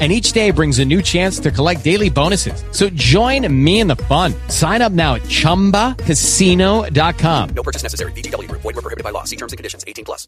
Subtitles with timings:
[0.00, 2.64] and each day brings a new chance to collect daily bonuses.
[2.70, 4.32] So join me in the fun.
[4.48, 7.48] Sign up now at ChumbaCasino.com.
[7.50, 8.12] No purchase necessary.
[8.12, 8.50] BGW.
[8.50, 9.24] Void were prohibited by law.
[9.24, 9.84] See terms and conditions.
[9.86, 10.26] 18 plus.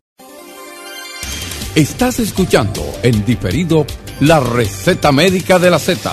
[1.75, 3.87] Estás escuchando en diferido
[4.21, 6.13] la receta médica de la Z.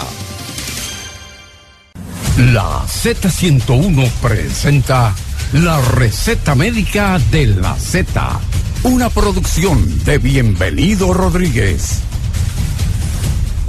[2.54, 5.14] La Z101 presenta
[5.52, 8.40] la receta médica de la Z.
[8.84, 12.04] Una producción de Bienvenido Rodríguez.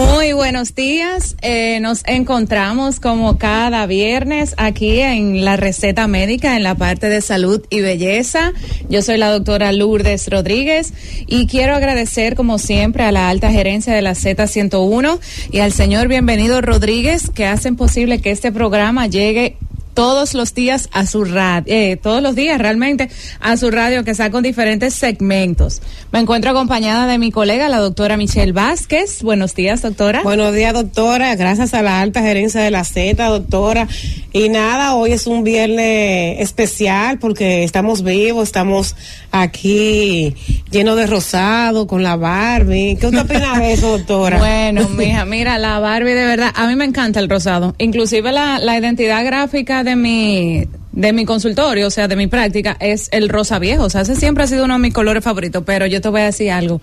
[0.01, 1.37] Muy buenos días.
[1.43, 7.21] Eh, nos encontramos como cada viernes aquí en la receta médica en la parte de
[7.21, 8.55] salud y belleza.
[8.89, 10.95] Yo soy la doctora Lourdes Rodríguez
[11.27, 15.19] y quiero agradecer como siempre a la alta gerencia de la Z101
[15.53, 19.59] y al señor Bienvenido Rodríguez que hacen posible que este programa llegue
[19.95, 23.09] todos los días a su radio, eh, todos los días realmente
[23.41, 25.83] a su radio que está con diferentes segmentos.
[26.13, 29.23] Me encuentro acompañada de mi colega, la doctora Michelle Vázquez.
[29.23, 30.23] Buenos días, doctora.
[30.23, 31.35] Buenos días, doctora.
[31.37, 33.89] Gracias a la alta gerencia de la Z, doctora.
[34.33, 38.95] Y nada, hoy es un viernes especial porque estamos vivos, estamos
[39.33, 40.35] aquí
[40.71, 42.97] lleno de rosado con la Barbie.
[42.97, 44.39] ¿Qué usted opina de eso, doctora?
[44.39, 47.75] bueno, mija, mira, la Barbie de verdad, a mí me encanta el rosado.
[47.79, 52.77] Inclusive la, la identidad gráfica de mi de mi consultorio, o sea, de mi práctica,
[52.81, 53.85] es el rosa viejo.
[53.85, 56.23] O sea, ese siempre ha sido uno de mis colores favoritos, pero yo te voy
[56.23, 56.81] a decir algo.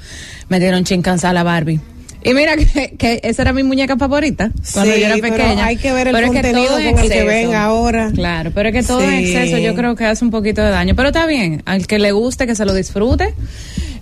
[0.49, 1.79] Me dieron chincanza a la Barbie.
[2.23, 5.37] Y mira que, que, esa era mi muñeca favorita cuando yo era pequeña.
[5.37, 8.11] Pero hay que ver el pero contenido con exceso, el que venga ahora.
[8.13, 9.05] Claro, pero es que todo sí.
[9.05, 10.95] en exceso yo creo que hace un poquito de daño.
[10.95, 13.33] Pero está bien, al que le guste, que se lo disfrute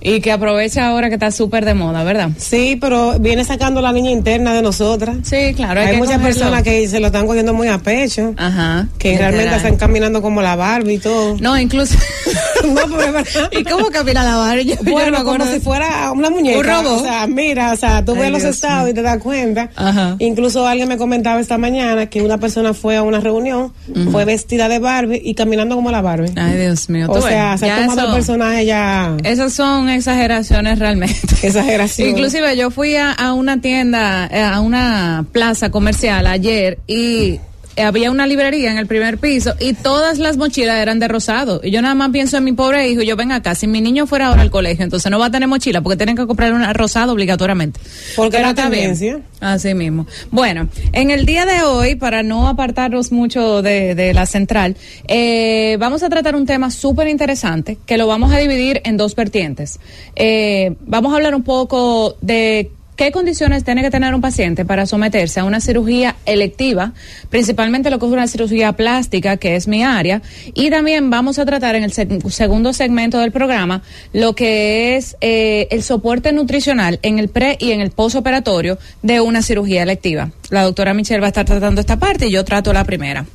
[0.06, 2.30] y que aproveche ahora que está súper de moda, ¿verdad?
[2.38, 5.18] Sí, pero viene sacando la niña interna de nosotras.
[5.24, 5.82] Sí, claro.
[5.82, 8.36] Hay, hay muchas personas que se lo están cogiendo muy a pecho.
[8.38, 8.88] Ajá.
[9.00, 9.34] Que literal.
[9.34, 11.38] realmente están caminando como la Barbie y todo.
[11.40, 11.96] No, incluso.
[12.68, 13.50] no, pero.
[13.60, 14.66] ¿Y cómo camina la Barbie?
[14.66, 16.60] Yo, bueno, yo como si fuera una muñeca.
[16.60, 17.02] Un robot.
[17.02, 18.92] O sea, mira, o sea, tú Ay, ves los Dios estados mío.
[18.92, 19.72] y te das cuenta.
[19.76, 20.18] Ajá.
[20.20, 24.12] Incluso alguien me comentaba esta mañana que una persona fue a una reunión, uh -huh.
[24.12, 26.32] fue vestida de Barbie y caminando como la Barbie.
[26.36, 27.08] Ay, Dios mío.
[27.10, 29.18] O sea, se ha tomado el personaje ya.
[29.24, 31.36] Esas son exageraciones realmente.
[31.44, 32.10] Exageración.
[32.10, 37.40] Inclusive yo fui a, a, una tienda, eh, a una plaza comercial ayer y
[37.78, 41.62] había una librería en el primer piso y todas las mochilas eran de rosado.
[41.64, 44.08] Y yo nada más pienso en mi pobre hijo, yo ven acá, si mi niño
[44.08, 46.74] fuera ahora al colegio, entonces no va a tener mochila porque tienen que comprar una
[46.74, 47.80] rosada obligatoriamente.
[48.16, 49.20] Porque era tendencia.
[49.40, 50.08] Así mismo.
[50.32, 54.76] Bueno, en el día de hoy, para no apartarnos mucho de, de la central,
[55.08, 59.16] eh, vamos a tratar un tema súper interesante que lo vamos a dividir en dos
[59.16, 59.80] vertientes.
[60.16, 64.86] Eh, vamos a hablar un poco de ¿Qué condiciones tiene que tener un paciente para
[64.86, 66.94] someterse a una cirugía electiva,
[67.30, 70.22] principalmente lo que es una cirugía plástica, que es mi área?
[70.54, 75.18] Y también vamos a tratar en el seg segundo segmento del programa lo que es
[75.20, 80.32] eh, el soporte nutricional en el pre y en el posoperatorio de una cirugía electiva.
[80.50, 83.26] La doctora Michelle va a estar tratando esta parte y yo trato la primera.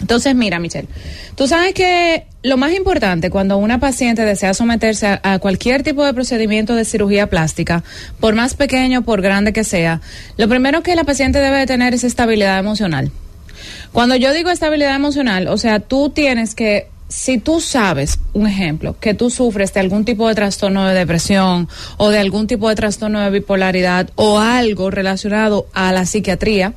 [0.00, 0.88] Entonces, mira, Michelle,
[1.36, 6.12] tú sabes que lo más importante cuando una paciente desea someterse a, cualquier tipo de
[6.12, 7.84] procedimiento de cirugía plástica,
[8.20, 10.00] por más pequeño o por grande que sea,
[10.36, 13.10] lo primero que la paciente debe de tener es estabilidad emocional.
[13.92, 18.96] Cuando yo digo estabilidad emocional, o sea, tú tienes que si tú sabes, un ejemplo,
[18.98, 22.74] que tú sufres de algún tipo de trastorno de depresión o de algún tipo de
[22.74, 26.72] trastorno de bipolaridad o algo relacionado a la psiquiatría,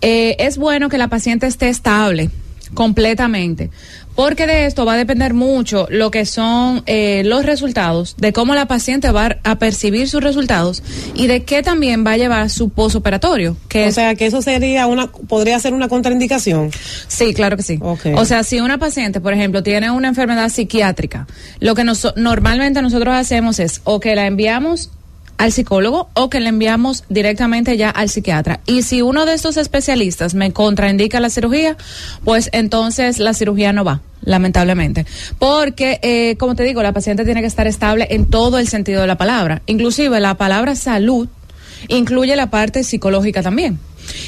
[0.00, 2.30] eh, es bueno que la paciente esté estable
[2.74, 3.70] completamente.
[4.14, 8.54] Porque de esto va a depender mucho lo que son eh, los resultados, de cómo
[8.54, 10.82] la paciente va a percibir sus resultados
[11.14, 13.56] y de qué también va a llevar su posoperatorio.
[13.68, 16.70] Que o es, sea, que eso sería una, podría ser una contraindicación.
[17.08, 17.78] Sí, claro que sí.
[17.80, 18.12] Okay.
[18.14, 21.26] O sea, si una paciente, por ejemplo, tiene una enfermedad psiquiátrica,
[21.60, 24.90] lo que nos, normalmente nosotros hacemos es o que la enviamos
[25.42, 28.60] al psicólogo o que le enviamos directamente ya al psiquiatra.
[28.64, 31.76] Y si uno de estos especialistas me contraindica la cirugía,
[32.22, 35.04] pues entonces la cirugía no va lamentablemente.
[35.40, 39.00] Porque, eh, como te digo, la paciente tiene que estar estable en todo el sentido
[39.00, 39.62] de la palabra.
[39.66, 41.26] Inclusive la palabra salud
[41.88, 43.80] incluye la parte psicológica también.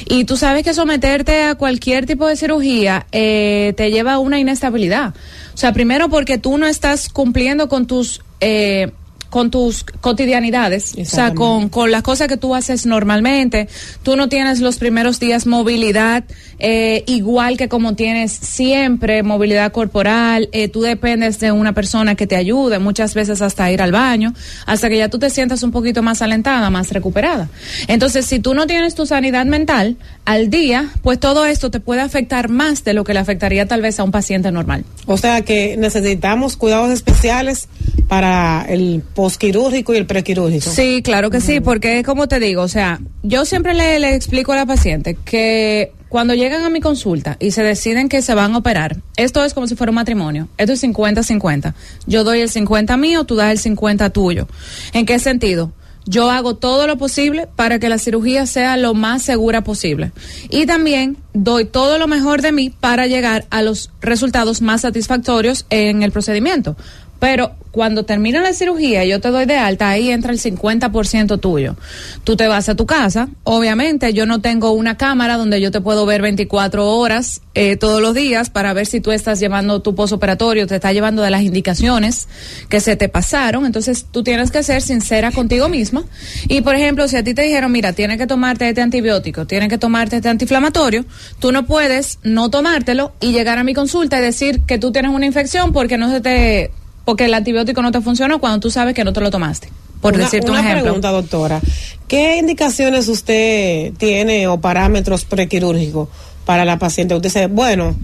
[0.07, 4.37] Y tú sabes que someterte a cualquier tipo de cirugía eh, te lleva a una
[4.37, 5.13] inestabilidad.
[5.53, 8.21] O sea, primero porque tú no estás cumpliendo con tus...
[8.41, 8.91] Eh,
[9.29, 13.67] con tus cotidianidades, o sea, con, con las cosas que tú haces normalmente.
[14.03, 16.23] Tú no tienes los primeros días movilidad
[16.59, 20.49] eh, igual que como tienes siempre, movilidad corporal.
[20.51, 24.33] Eh, tú dependes de una persona que te ayude, muchas veces hasta ir al baño,
[24.65, 27.49] hasta que ya tú te sientas un poquito más alentada, más recuperada.
[27.87, 32.01] Entonces, si tú no tienes tu sanidad mental al día, pues todo esto te puede
[32.01, 34.85] afectar más de lo que le afectaría tal vez a un paciente normal.
[35.05, 37.67] O sea que necesitamos cuidados especiales
[38.07, 40.69] para el posquirúrgico y el prequirúrgico.
[40.69, 44.51] Sí, claro que sí, porque como te digo, o sea, yo siempre le, le explico
[44.51, 48.53] a la paciente que cuando llegan a mi consulta y se deciden que se van
[48.53, 50.47] a operar, esto es como si fuera un matrimonio.
[50.59, 51.73] Esto es 50-50.
[52.05, 54.47] Yo doy el 50 mío, tú das el 50 tuyo.
[54.93, 55.71] ¿En qué sentido?
[56.07, 60.11] Yo hago todo lo posible para que la cirugía sea lo más segura posible.
[60.51, 65.65] Y también doy todo lo mejor de mí para llegar a los resultados más satisfactorios
[65.71, 66.77] en el procedimiento.
[67.19, 71.39] Pero cuando termina la cirugía y yo te doy de alta, ahí entra el 50%
[71.41, 71.75] tuyo.
[72.23, 75.81] Tú te vas a tu casa, obviamente yo no tengo una cámara donde yo te
[75.81, 79.93] puedo ver 24 horas eh, todos los días para ver si tú estás llevando tu
[79.93, 82.29] posoperatorio, te está llevando de las indicaciones
[82.69, 86.05] que se te pasaron, entonces tú tienes que ser sincera contigo misma.
[86.47, 89.67] Y por ejemplo, si a ti te dijeron, mira, tienes que tomarte este antibiótico, tienes
[89.67, 91.05] que tomarte este antiinflamatorio,
[91.39, 95.11] tú no puedes no tomártelo y llegar a mi consulta y decir que tú tienes
[95.11, 96.71] una infección porque no se te
[97.05, 99.69] porque el antibiótico no te funcionó cuando tú sabes que no te lo tomaste.
[100.01, 100.83] Por una, decirte una un ejemplo.
[100.83, 101.61] pregunta, doctora.
[102.07, 106.09] ¿Qué indicaciones usted tiene o parámetros prequirúrgicos
[106.45, 107.15] para la paciente?
[107.15, 107.95] Usted dice, bueno,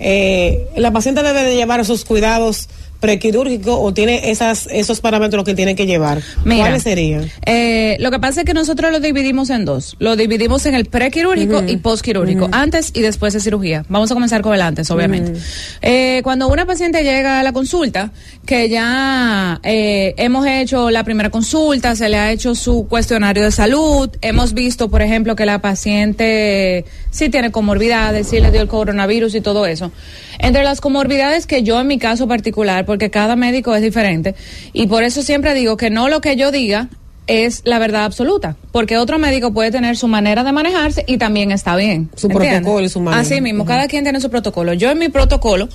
[0.00, 2.68] eh, la paciente debe de llevar esos cuidados
[3.00, 6.22] prequirúrgicos o tiene esas esos parámetros que tiene que llevar.
[6.44, 7.30] Mira, ¿Cuáles serían?
[7.44, 9.96] Eh, lo que pasa es que nosotros lo dividimos en dos.
[9.98, 13.84] Lo dividimos en el prequirúrgico y postquirúrgico, antes y después de cirugía.
[13.88, 15.38] Vamos a comenzar con el antes, obviamente.
[15.82, 18.12] Eh, cuando una paciente llega a la consulta,
[18.44, 23.50] que ya eh, hemos hecho la primera consulta, se le ha hecho su cuestionario de
[23.50, 28.68] salud, hemos visto, por ejemplo, que la paciente sí tiene comorbidades, sí le dio el
[28.68, 29.92] coronavirus y todo eso.
[30.38, 34.34] Entre las comorbidades que yo en mi caso particular, porque cada médico es diferente,
[34.72, 36.88] y por eso siempre digo que no lo que yo diga
[37.26, 41.50] es la verdad absoluta, porque otro médico puede tener su manera de manejarse y también
[41.50, 42.08] está bien.
[42.14, 42.60] Su ¿entiendes?
[42.60, 43.20] protocolo y su manera.
[43.20, 44.72] Así mismo, cada quien tiene su protocolo.
[44.74, 45.68] Yo en mi protocolo,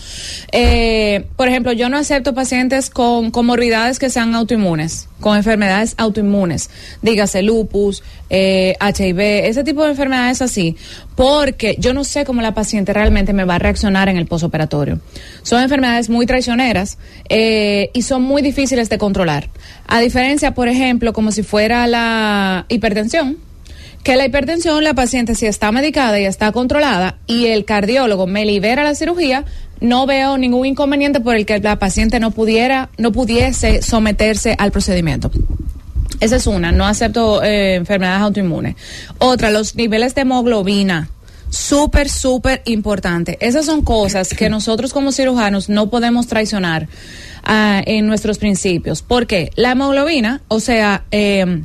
[0.52, 6.70] eh, por ejemplo, yo no acepto pacientes con comorbidades que sean autoinmunes, con enfermedades autoinmunes,
[7.02, 10.78] dígase lupus, eh, HIV, ese tipo de enfermedades así,
[11.16, 15.00] porque yo no sé cómo la paciente realmente me va a reaccionar en el posoperatorio.
[15.44, 16.98] Son enfermedades muy traicioneras
[17.30, 19.50] eh, y son muy difíciles de controlar.
[19.88, 23.38] A diferencia, por ejemplo, como si fuera la hipertensión,
[24.04, 28.46] que la hipertensión, la paciente si está medicada y está controlada y el cardiólogo me
[28.46, 29.46] libera la cirugía,
[29.80, 34.72] no veo ningún inconveniente por el que la paciente no pudiera, no pudiese someterse al
[34.72, 35.32] procedimiento.
[36.22, 38.76] Esa es una, no acepto eh, enfermedades autoinmunes.
[39.18, 41.10] Otra, los niveles de hemoglobina.
[41.50, 43.38] Súper, súper importante.
[43.42, 46.88] Esas son cosas que nosotros como cirujanos no podemos traicionar
[47.44, 49.02] ah, en nuestros principios.
[49.02, 49.52] ¿Por qué?
[49.56, 51.64] La hemoglobina, o sea, eh,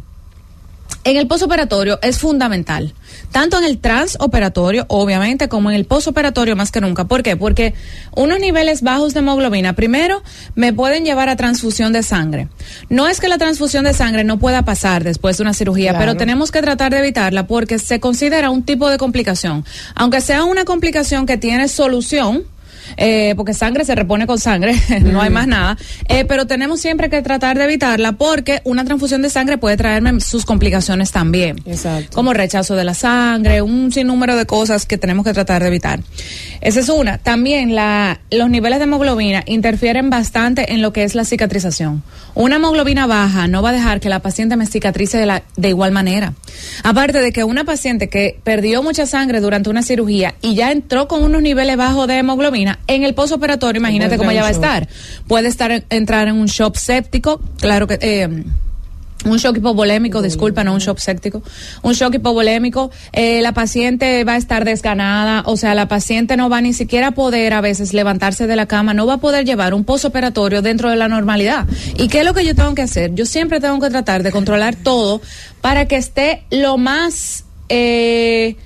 [1.07, 2.93] en el posoperatorio es fundamental,
[3.31, 7.05] tanto en el transoperatorio, obviamente, como en el posoperatorio más que nunca.
[7.05, 7.37] ¿Por qué?
[7.37, 7.75] Porque
[8.17, 10.25] unos niveles bajos de hemoglobina, primero,
[10.57, 12.49] me pueden llevar a transfusión de sangre.
[12.89, 16.07] No es que la transfusión de sangre no pueda pasar después de una cirugía, Claro.
[16.07, 19.65] pero tenemos que tratar de evitarla porque se considera un tipo de complicación.
[19.95, 22.45] Aunque sea una complicación que tiene solución,
[22.97, 25.77] eh, porque sangre se repone con sangre, no hay más nada.
[26.09, 30.21] Eh, pero tenemos siempre que tratar de evitarla porque una transfusión de sangre puede traerme
[30.21, 31.61] sus complicaciones también.
[31.67, 32.15] Exacto.
[32.15, 36.01] Como rechazo de la sangre, un sinnúmero de cosas que tenemos que tratar de evitar.
[36.61, 37.19] Esa es una.
[37.19, 42.03] También la, los niveles de hemoglobina interfieren bastante en lo que es la cicatrización.
[42.35, 45.69] Una hemoglobina baja no va a dejar que la paciente me cicatrice de, la, de
[45.69, 46.35] igual manera.
[46.83, 51.09] Aparte de que una paciente que perdió mucha sangre durante una cirugía y ya entró
[51.09, 54.89] con unos niveles bajos de hemoglobina, en el posoperatorio, imagínate cómo ella va a estar.
[55.27, 58.45] Puede estar entrar en un shock séptico, claro que eh,
[59.27, 61.43] un shock hipovolémico, disculpa, no un shock séptico,
[61.83, 66.49] un shock hipovolémico, eh, la paciente va a estar desganada, o sea, la paciente no
[66.49, 69.45] va ni siquiera a poder a veces levantarse de la cama, no va a poder
[69.45, 71.67] llevar un posoperatorio dentro de la normalidad.
[71.97, 73.15] ¿Y qué es lo que yo tengo que hacer?
[73.15, 75.21] Yo siempre tengo que tratar de controlar todo
[75.61, 78.57] para que esté lo más, eh,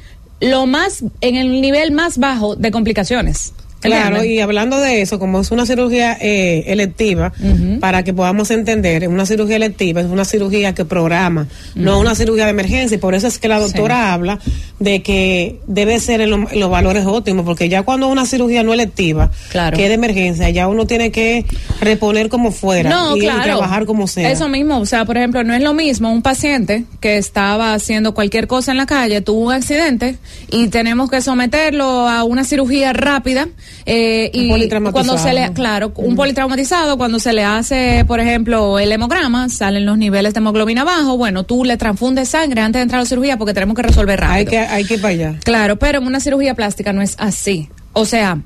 [0.40, 3.54] lo más, en el nivel más bajo de complicaciones.
[3.80, 7.32] Claro, y hablando de eso, como es una cirugía eh, electiva,
[7.80, 12.44] para que podamos entender, una cirugía electiva es una cirugía que programa, no una cirugía
[12.44, 14.38] de emergencia, y por eso es que la doctora habla
[14.78, 18.62] de que debe ser en, lo- en los valores óptimos, porque ya cuando una cirugía
[18.62, 19.76] no electiva, Claro.
[19.76, 21.46] que es de emergencia, ya uno tiene que
[21.80, 23.42] reponer como fuera No, y, y claro.
[23.42, 24.30] trabajar como sea.
[24.30, 28.12] Eso mismo, o sea, por ejemplo, no es lo mismo un paciente que estaba haciendo
[28.14, 30.16] cualquier cosa en la calle, tuvo un accidente
[30.50, 33.48] y tenemos que someterlo a una cirugía rápida
[33.86, 38.92] eh, y cuando se le, claro, un politraumatizado, cuando se le hace, por ejemplo, el
[38.92, 43.00] hemograma, salen los niveles de hemoglobina bajo, bueno, tú le transfundes sangre antes de entrar
[43.00, 44.36] a la cirugía porque tenemos que resolver rápido.
[44.36, 45.34] hay que hay que ir para allá.
[45.42, 47.68] Claro, pero en una cirugía plástica no es así.
[47.92, 48.38] O sea,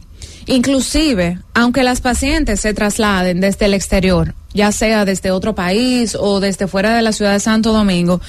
[0.46, 6.40] inclusive, aunque las pacientes se trasladen desde el exterior, ya sea desde otro país o
[6.40, 8.20] desde fuera de la ciudad de Santo Domingo,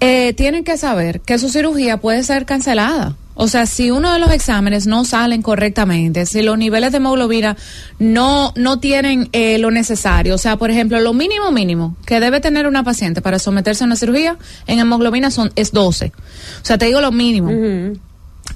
[0.00, 3.16] eh, tienen que saber que su cirugía puede ser cancelada.
[3.42, 7.56] O sea, si uno de los exámenes no salen correctamente, si los niveles de hemoglobina
[7.98, 12.40] no, no tienen eh, lo necesario, o sea, por ejemplo, lo mínimo mínimo que debe
[12.40, 16.12] tener una paciente para someterse a una cirugía en hemoglobina son, es 12.
[16.14, 17.50] O sea, te digo lo mínimo.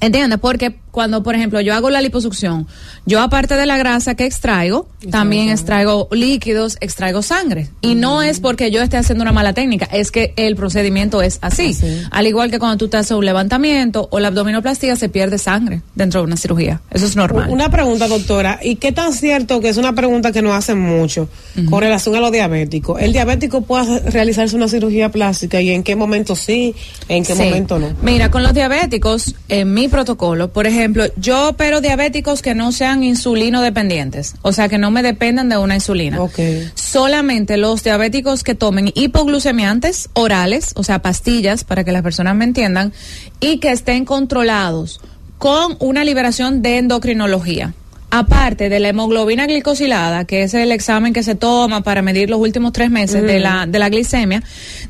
[0.00, 0.38] ¿Entiendes?
[0.40, 2.68] Porque cuando, por ejemplo, yo hago la liposucción,
[3.04, 7.68] yo aparte de la grasa que extraigo, también extraigo líquidos, extraigo sangre.
[7.80, 11.38] Y no es porque yo esté haciendo una mala técnica, es que el procedimiento es
[11.40, 11.70] así.
[11.70, 12.02] Así.
[12.10, 15.82] Al igual que cuando tú te haces un levantamiento o la abdominoplastia, se pierde sangre
[15.96, 16.80] dentro de una cirugía.
[16.92, 17.50] Eso es normal.
[17.50, 21.28] Una pregunta, doctora, ¿y qué tan cierto que es una pregunta que nos hacen mucho
[21.70, 23.00] con relación a los diabéticos?
[23.00, 26.74] ¿El diabético puede realizarse una cirugía plástica y en qué momento sí,
[27.08, 27.42] en qué Sí.
[27.42, 27.88] momento no?
[28.02, 33.02] Mira, con los diabéticos, en mi protocolo, por ejemplo, yo opero diabéticos que no sean
[33.02, 36.20] insulino dependientes, o sea, que no me dependan de una insulina.
[36.20, 36.38] Ok.
[36.74, 42.44] Solamente los diabéticos que tomen hipoglucemiantes orales, o sea, pastillas, para que las personas me
[42.44, 42.92] entiendan,
[43.40, 45.00] y que estén controlados
[45.38, 47.74] con una liberación de endocrinología.
[48.16, 52.38] Aparte de la hemoglobina glicosilada, que es el examen que se toma para medir los
[52.38, 54.40] últimos tres meses de, la, de la glicemia,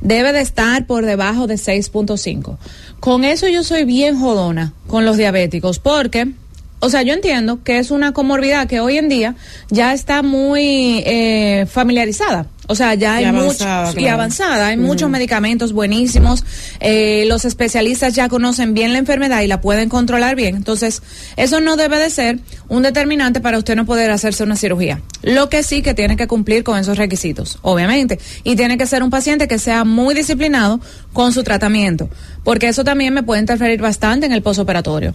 [0.02, 2.59] debe de estar por debajo de 6.5.
[3.00, 6.33] Con eso yo soy bien jodona con los diabéticos, porque,
[6.81, 9.35] o sea, yo entiendo que es una comorbilidad que hoy en día
[9.71, 12.47] ya está muy eh, familiarizada.
[12.66, 13.57] O sea, ya Y hay muchos
[13.93, 14.14] y claro.
[14.14, 16.45] avanzada, hay muchos medicamentos buenísimos.
[16.81, 20.57] eh, los especialistas ya conocen bien la enfermedad y la pueden controlar bien.
[20.57, 21.02] Entonces,
[21.37, 22.38] eso no debe de ser
[22.69, 25.02] un determinante para usted no poder hacerse una cirugía.
[25.23, 28.19] Lo que sí que tiene que cumplir con esos requisitos, obviamente.
[28.45, 30.81] Y tiene que ser un paciente que sea muy disciplinado
[31.12, 32.09] con su tratamiento,
[32.45, 35.14] porque eso también me puede interferir bastante en el posoperatorio.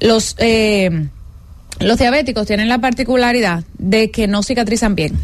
[0.00, 1.08] Los eh,
[1.80, 5.18] los diabéticos tienen la particularidad de que no cicatrizan bien.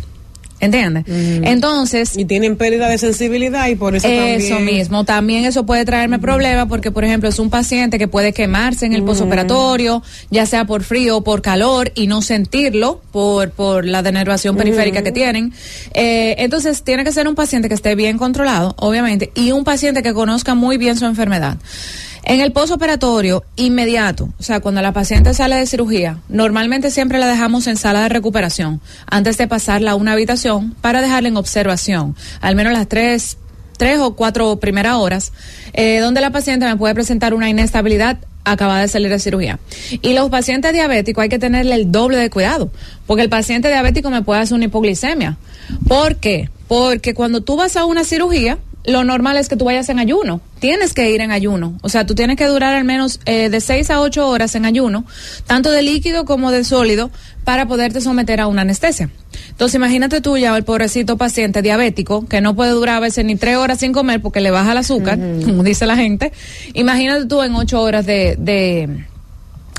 [0.60, 1.04] ¿Entiendes?
[1.06, 4.64] Entonces, Y tienen pérdida de sensibilidad y por eso, eso también...
[4.64, 8.86] mismo, también eso puede traerme problemas porque, por ejemplo, es un paciente que puede quemarse
[8.86, 13.84] en el posoperatorio, ya sea por frío o por calor y no sentirlo por, por
[13.84, 15.52] la denervación periférica que tienen.
[15.92, 20.02] Eh, entonces, tiene que ser un paciente que esté bien controlado, obviamente, y un paciente
[20.02, 21.58] que conozca muy bien su enfermedad.
[22.26, 27.26] En el posoperatorio inmediato, o sea, cuando la paciente sale de cirugía, normalmente siempre la
[27.26, 32.16] dejamos en sala de recuperación antes de pasarla a una habitación para dejarla en observación,
[32.40, 33.36] al menos las tres,
[33.76, 35.32] tres o cuatro primeras horas,
[35.74, 39.58] eh, donde la paciente me puede presentar una inestabilidad acabada de salir de cirugía.
[40.00, 42.70] Y los pacientes diabéticos hay que tenerle el doble de cuidado,
[43.06, 45.36] porque el paciente diabético me puede hacer una hipoglicemia.
[45.86, 46.48] ¿Por qué?
[46.68, 50.40] Porque cuando tú vas a una cirugía, lo normal es que tú vayas en ayuno.
[50.58, 51.78] Tienes que ir en ayuno.
[51.82, 54.66] O sea, tú tienes que durar al menos eh, de 6 a 8 horas en
[54.66, 55.04] ayuno,
[55.46, 57.10] tanto de líquido como de sólido,
[57.44, 59.10] para poderte someter a una anestesia.
[59.48, 63.36] Entonces, imagínate tú ya el pobrecito paciente diabético, que no puede durar a veces ni
[63.36, 66.32] 3 horas sin comer porque le baja el azúcar, como dice la gente.
[66.74, 69.06] Imagínate tú en 8 horas de, de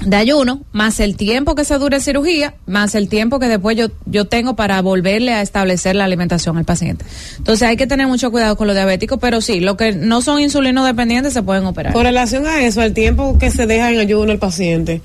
[0.04, 3.88] de ayuno, más el tiempo que se dure cirugía, más el tiempo que después yo,
[4.06, 7.06] yo tengo para volverle a establecer la alimentación al paciente.
[7.38, 10.42] Entonces hay que tener mucho cuidado con los diabéticos, pero sí, los que no son
[10.42, 11.94] insulino dependientes se pueden operar.
[11.94, 15.02] Con relación a eso, al tiempo que se deja en ayuno el paciente,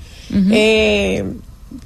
[0.51, 1.23] eh,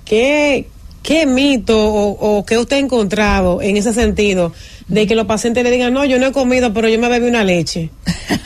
[0.03, 0.67] ¿qué,
[1.05, 4.51] qué mito o, o qué usted ha encontrado en ese sentido
[4.87, 7.27] de que los pacientes le digan, no, yo no he comido, pero yo me bebí
[7.27, 7.89] una leche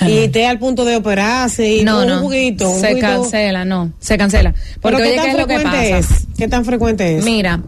[0.08, 3.08] y esté al punto de operarse y no, un no, juguito, un se juguito.
[3.08, 4.52] cancela, no, se cancela.
[4.54, 6.16] Pero Porque ¿qué oye, tan ¿qué es lo que frecuente pasa?
[6.16, 6.28] es?
[6.38, 7.24] ¿Qué tan frecuente es?
[7.26, 7.62] Mira,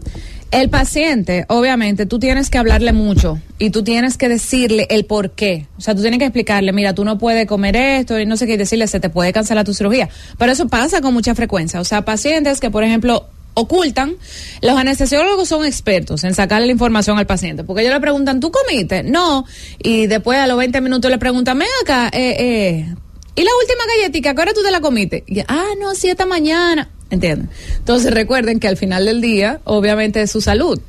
[0.50, 5.30] El paciente, obviamente, tú tienes que hablarle mucho y tú tienes que decirle el por
[5.30, 5.66] qué.
[5.78, 8.46] O sea, tú tienes que explicarle, mira, tú no puedes comer esto y no sé
[8.46, 10.10] qué, y decirle, se te puede cancelar tu cirugía.
[10.36, 11.80] Pero eso pasa con mucha frecuencia.
[11.80, 14.16] O sea, pacientes que, por ejemplo, ocultan,
[14.60, 18.50] los anestesiólogos son expertos en sacarle la información al paciente, porque ellos le preguntan, ¿tú
[18.50, 19.02] comiste?
[19.02, 19.44] No,
[19.78, 22.94] y después a los 20 minutos le preguntan, ven acá, eh, eh,
[23.34, 25.24] ¿y la última galletita, qué hora tú te la comiste?
[25.26, 26.90] Y, ah, no, sí, esta mañana.
[27.10, 27.50] ¿Entienden?
[27.76, 30.80] Entonces recuerden que al final del día, obviamente, es su salud.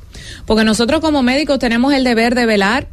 [0.46, 2.88] Porque nosotros como médicos tenemos el deber de velar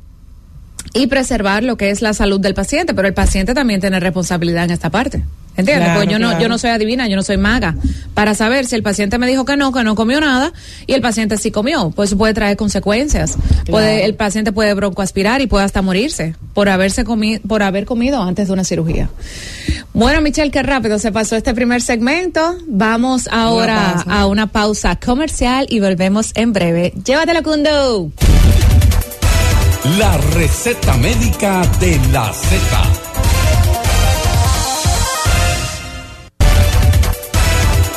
[0.93, 4.65] y preservar lo que es la salud del paciente, pero el paciente también tiene responsabilidad
[4.65, 5.23] en esta parte.
[5.57, 5.85] ¿Entiendes?
[5.85, 7.75] Claro, Porque yo no, yo no soy adivina, yo no soy maga.
[8.13, 10.53] Para saber si el paciente me dijo que no, que no comió nada,
[10.87, 13.35] y el paciente sí comió, pues eso puede traer consecuencias.
[13.69, 18.21] Puede, el paciente puede broncoaspirar y puede hasta morirse por haberse comi por haber comido
[18.21, 19.09] antes de una cirugía.
[19.93, 22.55] Bueno, Michelle, qué rápido se pasó este primer segmento.
[22.67, 26.93] Vamos ahora a una pausa comercial y volvemos en breve.
[27.03, 28.11] Llévatelo, Kundo.
[29.83, 32.53] La receta médica de la Z.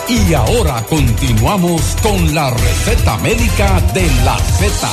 [0.09, 4.89] Y ahora continuamos con la receta médica de la Z.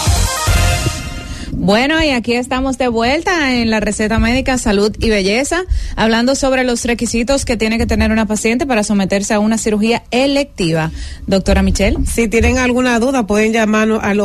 [1.53, 5.63] Bueno, y aquí estamos de vuelta en la receta médica Salud y Belleza,
[5.95, 10.03] hablando sobre los requisitos que tiene que tener una paciente para someterse a una cirugía
[10.11, 10.91] electiva.
[11.25, 11.99] Doctora Michelle.
[12.05, 14.19] Si tienen alguna duda, pueden llamarnos al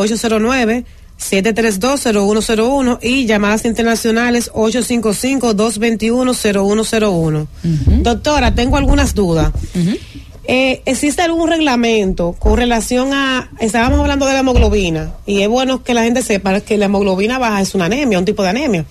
[1.18, 7.46] 809-732-0101 y llamadas internacionales 855-221-0101.
[8.02, 9.52] Doctora, tengo algunas dudas.
[10.49, 15.82] Eh, ¿Existe algún reglamento con relación a, estábamos hablando de la hemoglobina, y es bueno
[15.82, 18.85] que la gente sepa que la hemoglobina baja es una anemia, un tipo de anemia.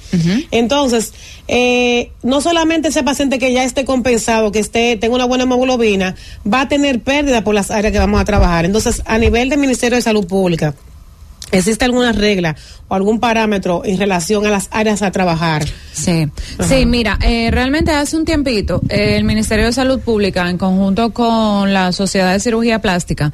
[0.51, 1.13] Entonces,
[1.47, 6.15] eh, no solamente ese paciente que ya esté compensado, que esté, tenga una buena hemoglobina,
[6.51, 8.65] va a tener pérdida por las áreas que vamos a trabajar.
[8.65, 10.75] Entonces, a nivel del Ministerio de Salud Pública,
[11.57, 12.55] ¿existe alguna regla
[12.87, 15.65] o algún parámetro en relación a las áreas a trabajar?
[15.93, 16.27] Sí,
[16.67, 21.11] sí, mira, eh, realmente hace un tiempito eh, el Ministerio de Salud Pública, en conjunto
[21.13, 23.31] con la Sociedad de Cirugía Plástica,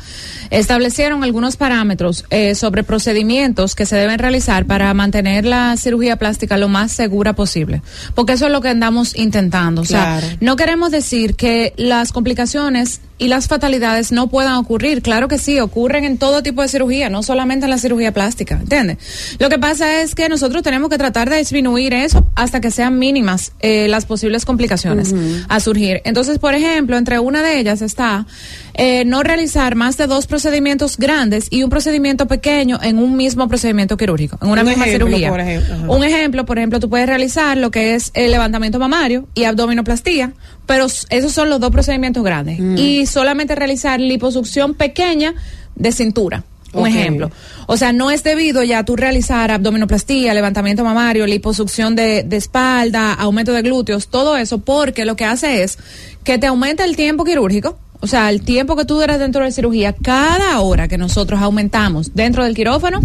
[0.52, 6.58] establecieron algunos parámetros eh, sobre procedimientos que se deben realizar para mantener la cirugía plástica
[6.58, 7.82] lo más segura posible,
[8.16, 9.82] porque eso es lo que andamos intentando.
[9.82, 10.28] O sea, Claro.
[10.40, 15.04] no queremos decir que las complicaciones y las fatalidades no puedan ocurrir.
[15.04, 18.56] Claro que sí, ocurren en todo tipo de cirugía, no solamente en la cirugía plástica,
[18.56, 18.98] ¿entiendes?
[19.38, 22.98] Lo que pasa es que nosotros tenemos que tratar de disminuir eso hasta que sean
[22.98, 25.14] mínimas eh, las posibles complicaciones
[25.48, 26.02] a surgir.
[26.04, 28.26] Entonces, por ejemplo, entre una de ellas está
[28.74, 33.48] eh, no realizar más de dos procedimientos grandes y un procedimiento pequeño en un mismo
[33.48, 35.30] procedimiento quirúrgico, en una Un misma ejemplo, cirugía.
[35.30, 35.94] por ejemplo.
[35.94, 40.34] Un ejemplo, por ejemplo, tú puedes realizar lo que es el levantamiento mamario y abdominoplastía,
[40.72, 42.58] pero esos son los dos procedimientos grandes.
[42.58, 42.78] Mm.
[42.78, 45.36] Y solamente realizar liposucción pequeña
[45.76, 46.46] de cintura.
[46.72, 47.30] Un ejemplo.
[47.66, 53.12] O sea, no es debido ya tú realizar abdominoplastía, levantamiento mamario, liposucción de, de espalda,
[53.16, 55.78] aumento de glúteos, todo eso, porque lo que hace es
[56.24, 57.78] que te aumenta el tiempo quirúrgico.
[58.00, 62.16] O sea, el tiempo que tú duras dentro de cirugía, cada hora que nosotros aumentamos
[62.16, 63.02] dentro del quirófano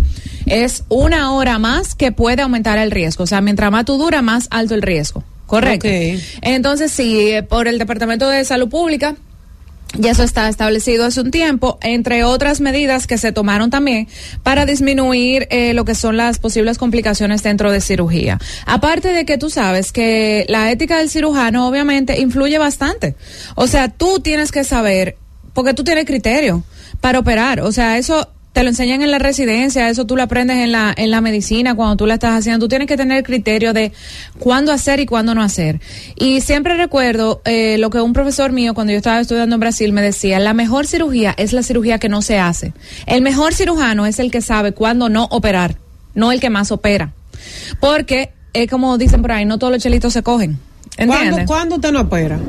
[0.47, 3.25] es una hora más que puede aumentar el riesgo.
[3.25, 5.25] O sea, mientras más tú duras, más alto el riesgo.
[5.47, 5.89] Correcto.
[6.43, 9.17] Entonces, sí, eh, por el Departamento de Salud Pública,
[9.99, 14.09] ya eso está establecido hace un tiempo, entre otras medidas que se tomaron también
[14.43, 18.39] para disminuir eh, lo que son las posibles complicaciones dentro de cirugía.
[18.67, 23.15] Aparte de que tú sabes que la ética del cirujano obviamente influye bastante.
[23.55, 25.17] O sea, tú tienes que saber,
[25.55, 26.65] porque tú tienes criterio
[27.01, 27.61] para operar.
[27.61, 30.91] O sea, eso te lo enseñan en la residencia, eso tú lo aprendes en la,
[30.97, 32.65] en la medicina cuando tú la estás haciendo.
[32.65, 33.93] Tú tienes que tener criterio de
[34.39, 35.79] cuándo hacer y cuándo no hacer.
[36.15, 39.93] Y siempre recuerdo eh, lo que un profesor mío cuando yo estaba estudiando en Brasil
[39.93, 42.73] me decía, la mejor cirugía es la cirugía que no se hace.
[43.05, 45.77] El mejor cirujano es el que sabe cuándo no operar,
[46.15, 47.13] no el que más opera.
[47.79, 50.59] Porque, es como dicen por ahí, no todos los chelitos se cogen.
[50.97, 51.45] ¿Cuándo.
[51.45, 52.41] ¿Cuándo usted no opera?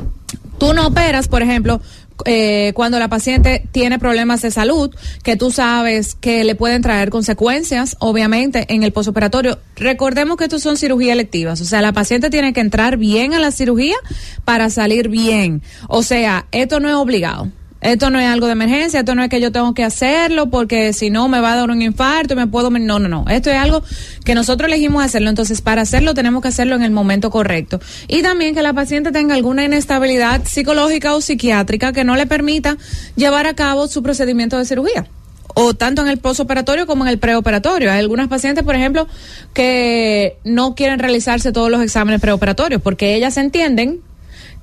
[0.58, 1.82] Tú no operas, por ejemplo,
[2.24, 7.10] eh, cuando la paciente tiene problemas de salud, que tú sabes que le pueden traer
[7.10, 9.58] consecuencias, obviamente, en el posoperatorio.
[9.76, 13.38] Recordemos que estos son cirugías electivas, o sea, la paciente tiene que entrar bien a
[13.38, 13.96] la cirugía
[14.44, 15.62] para salir bien.
[15.88, 17.50] O sea, esto no es obligado.
[17.80, 20.92] Esto no es algo de emergencia, esto no es que yo tengo que hacerlo porque
[20.92, 22.70] si no me va a dar un infarto y me puedo...
[22.70, 23.24] No, no, no.
[23.28, 23.82] Esto es algo
[24.24, 25.30] que nosotros elegimos hacerlo.
[25.30, 27.80] Entonces, para hacerlo tenemos que hacerlo en el momento correcto.
[28.08, 32.76] Y también que la paciente tenga alguna inestabilidad psicológica o psiquiátrica que no le permita
[33.16, 35.06] llevar a cabo su procedimiento de cirugía
[35.54, 37.90] o tanto en el postoperatorio como en el preoperatorio.
[37.90, 39.08] Hay algunas pacientes, por ejemplo,
[39.54, 44.00] que no quieren realizarse todos los exámenes preoperatorios porque ellas entienden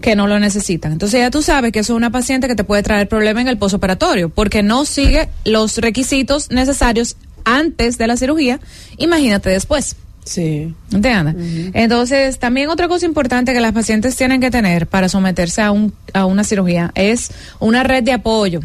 [0.05, 0.91] que no lo necesitan.
[0.91, 3.47] Entonces ya tú sabes que eso es una paciente que te puede traer problemas en
[3.47, 8.59] el posoperatorio porque no sigue los requisitos necesarios antes de la cirugía,
[8.97, 9.95] imagínate después.
[10.23, 10.75] Sí.
[10.91, 11.71] ¿Entiendes?
[11.73, 15.91] Entonces, también otra cosa importante que las pacientes tienen que tener para someterse a, un,
[16.13, 18.59] a una cirugía es una red de apoyo.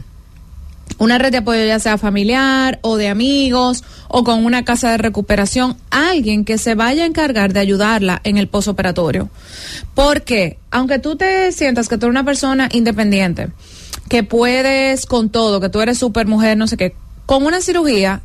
[1.01, 4.99] Una red de apoyo ya sea familiar o de amigos o con una casa de
[4.99, 9.31] recuperación, alguien que se vaya a encargar de ayudarla en el posoperatorio.
[9.95, 13.49] Porque, aunque tú te sientas que tú eres una persona independiente,
[14.11, 18.21] que puedes con todo, que tú eres super mujer, no sé qué, con una cirugía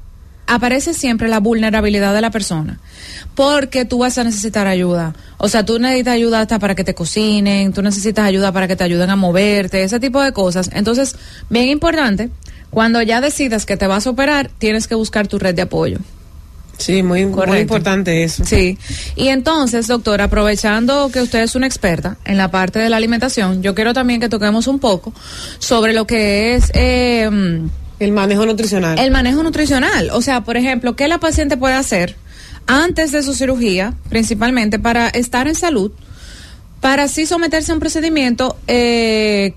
[0.45, 2.81] aparece siempre la vulnerabilidad de la persona,
[3.35, 5.15] porque tú vas a necesitar ayuda.
[5.37, 8.75] O sea, tú necesitas ayuda hasta para que te cocinen, tú necesitas ayuda para que
[8.75, 10.69] te ayuden a moverte, ese tipo de cosas.
[10.73, 11.15] Entonces,
[11.49, 12.31] bien importante,
[12.75, 15.99] cuando ya decidas que te vas a operar, tienes que buscar tu red de apoyo.
[16.77, 18.43] Sí, muy, muy importante eso.
[18.43, 18.77] Sí.
[19.15, 23.63] Y entonces, doctora, aprovechando que usted es una experta en la parte de la alimentación,
[23.63, 25.13] yo quiero también que toquemos un poco
[25.57, 27.29] sobre lo que es eh,
[27.99, 28.99] El manejo nutricional.
[28.99, 30.09] el manejo nutricional.
[30.11, 32.17] O sea, por ejemplo, ¿qué la paciente puede hacer
[32.67, 35.93] antes de su cirugía, principalmente para estar en salud,
[36.81, 39.53] para así someterse a un procedimiento eh,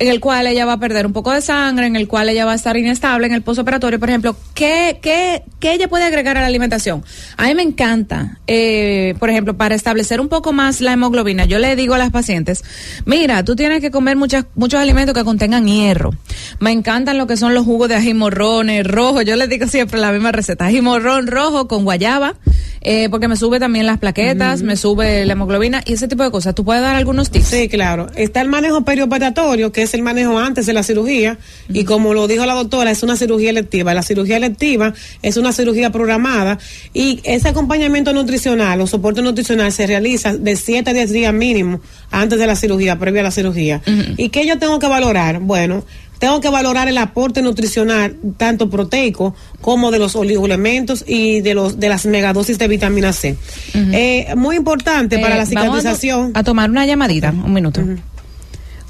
[0.00, 2.46] en el cual ella va a perder un poco de sangre, en el cual ella
[2.46, 6.38] va a estar inestable en el postoperatorio, por ejemplo, ¿qué, qué, qué ella puede agregar
[6.38, 7.04] a la alimentación?
[7.36, 11.58] A mí me encanta, eh, por ejemplo, para establecer un poco más la hemoglobina, yo
[11.58, 12.64] le digo a las pacientes,
[13.04, 16.12] mira, tú tienes que comer muchas, muchos alimentos que contengan hierro.
[16.60, 20.00] Me encantan lo que son los jugos de ají morrones rojos, yo les digo siempre
[20.00, 22.36] la misma receta, ají morrón rojo con guayaba,
[22.80, 26.30] eh, porque me sube también las plaquetas, me sube la hemoglobina y ese tipo de
[26.30, 26.54] cosas.
[26.54, 27.46] ¿Tú puedes dar algunos tips?
[27.46, 28.06] Sí, claro.
[28.14, 32.26] Está el manejo perioperatorio, que es el manejo antes de la cirugía, y como lo
[32.28, 33.94] dijo la doctora, es una cirugía electiva.
[33.94, 36.58] La cirugía electiva es una cirugía programada,
[36.94, 41.80] y ese acompañamiento nutricional o soporte nutricional se realiza de 7 a 10 días mínimo
[42.10, 43.82] antes de la cirugía, previa a la cirugía.
[44.16, 45.40] ¿Y qué yo tengo que valorar?
[45.40, 45.84] Bueno,
[46.18, 51.80] tengo que valorar el aporte nutricional, tanto proteico como de los oligoelementos y de los
[51.80, 53.36] de las megadosis de vitamina C.
[53.74, 56.30] Eh, muy importante para Eh, la vamos a to- cicatrización.
[56.34, 57.80] A, tomar una llamadita, un minuto.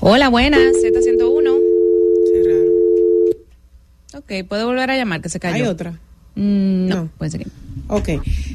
[0.00, 1.58] Hola, buenas, Z101.
[4.16, 5.64] Ok, puede volver a llamar, que se cayó.
[5.64, 5.92] Hay otra.
[6.34, 7.08] Mm, no, No.
[7.18, 7.48] puede seguir.
[7.88, 8.08] Ok.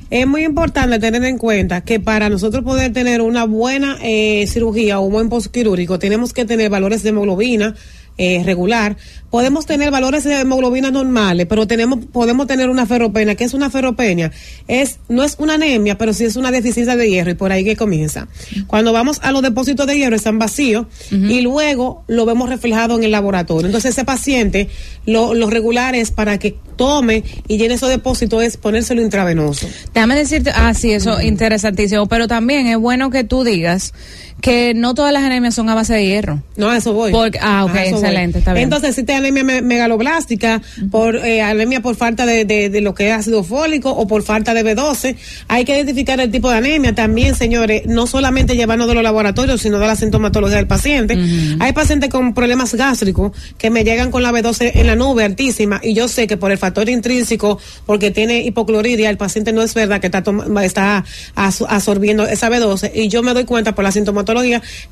[0.10, 5.00] Es muy importante tener en cuenta que para nosotros poder tener una buena eh, cirugía
[5.00, 7.76] o un buen postquirúrgico, tenemos que tener valores de hemoglobina
[8.17, 8.97] eh, regular.
[9.30, 13.36] Podemos tener valores de hemoglobina normales, pero tenemos podemos tener una ferropenia.
[13.36, 14.32] ¿Qué es una ferropenia?
[14.67, 17.65] Es no es una anemia, pero sí es una deficiencia de hierro y por ahí
[17.65, 18.30] que comienza.
[18.67, 23.04] Cuando vamos a los depósitos de hierro están vacíos y luego lo vemos reflejado en
[23.04, 23.65] el laboratorio.
[23.65, 24.69] Entonces ese paciente
[25.06, 29.67] lo, lo regular es para que tome y llene esos depósitos es ponérselo intravenoso.
[29.93, 33.93] Déjame decirte, ah, sí, eso interesantísimo, pero también es bueno que tú digas
[34.41, 36.43] que no todas las anemias son a base de hierro.
[36.56, 37.12] No, a eso voy.
[37.12, 38.65] Porque- ah, ok, excelente, está bien.
[38.65, 42.93] Entonces, si te anemia me- megaloblástica, por eh, anemia por falta de, de, de lo
[42.93, 45.15] que es ácido fólico o por falta de B12,
[45.48, 46.93] hay que identificar el tipo de anemia.
[46.93, 51.17] También, señores, no solamente llevarnos de los laboratorios, sino de la sintomatología del paciente.
[51.60, 55.80] Hay pacientes con problemas gástricos que me llegan con la B12 en la nube altísima
[55.82, 59.74] y yo sé que por el factor intrínseco, porque tiene hipocloridia, el paciente no es
[59.74, 60.24] verdad que está,
[60.63, 61.04] está
[61.36, 64.25] absorbiendo esa B12 y yo me doy cuenta por la sintomatología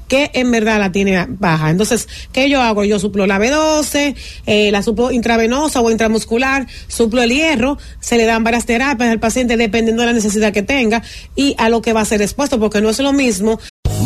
[0.08, 1.70] que en verdad la tiene baja.
[1.70, 2.84] Entonces, ¿qué yo hago?
[2.84, 4.16] Yo suplo la B12,
[4.46, 9.20] eh, la suplo intravenosa o intramuscular, suplo el hierro, se le dan varias terapias al
[9.20, 11.02] paciente dependiendo de la necesidad que tenga
[11.36, 13.60] y a lo que va a ser expuesto, porque no es lo mismo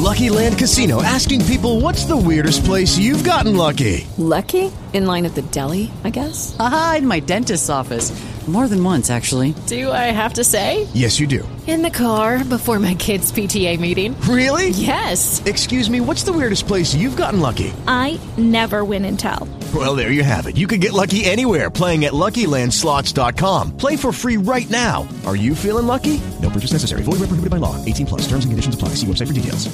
[0.07, 4.07] Lucky Land Casino asking people what's the weirdest place you've gotten lucky?
[4.17, 4.71] Lucky?
[4.93, 6.55] In line at the deli, I guess?
[6.59, 8.13] Aha, in my dentist's office.
[8.47, 9.53] More than once, actually.
[9.67, 10.87] Do I have to say?
[10.93, 11.43] Yes, you do.
[11.67, 14.15] In the car before my kids' PTA meeting.
[14.21, 14.69] Really?
[14.69, 15.41] Yes.
[15.45, 17.73] Excuse me, what's the weirdest place you've gotten lucky?
[17.85, 19.49] I never win and tell.
[19.75, 20.55] Well, there you have it.
[20.55, 23.75] You can get lucky anywhere playing at LuckyLandSlots.com.
[23.75, 25.05] Play for free right now.
[25.25, 26.21] Are you feeling lucky?
[26.41, 27.03] No purchase necessary.
[27.03, 27.75] Void where prohibited by law.
[27.83, 28.21] 18 plus.
[28.21, 28.95] Terms and conditions apply.
[28.95, 29.67] See website for details.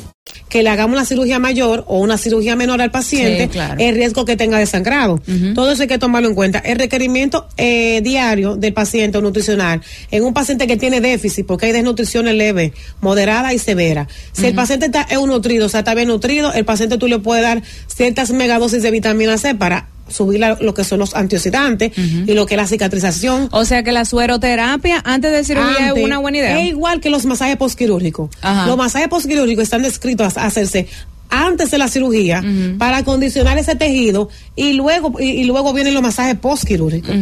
[0.49, 3.75] que le hagamos una cirugía mayor o una cirugía menor al paciente, Sí, claro.
[3.79, 5.19] el riesgo que tenga de sangrado.
[5.55, 6.59] Todo eso hay que tomarlo en cuenta.
[6.59, 11.71] El requerimiento eh, diario del paciente nutricional en un paciente que tiene déficit, porque hay
[11.83, 14.07] desnutrición leve, moderada y severa.
[14.31, 17.43] Si el paciente está eunutrido, o sea, está bien nutrido, el paciente tú le puedes
[17.43, 22.33] dar ciertas megadosis de vitamina C para subir la- lo que son los antioxidantes y
[22.33, 23.47] lo que es la cicatrización.
[23.51, 26.59] O sea que la sueroterapia antes de cirugía Antes, es una buena idea.
[26.61, 28.29] Es igual que los masajes postquirúrgicos.
[28.67, 30.87] Los masajes postquirúrgicos están descritos a hacerse
[31.33, 32.43] antes de la cirugía
[32.77, 37.15] para acondicionar ese tejido y luego y, y luego vienen los masajes postquirúrgicos.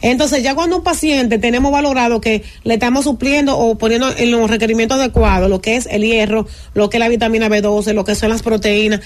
[0.00, 4.48] Entonces, ya cuando un paciente tenemos valorado que le estamos supliendo o poniendo en los
[4.48, 8.14] requerimientos adecuados lo que es el hierro, lo que es la vitamina B12, lo que
[8.14, 9.00] son las proteínas,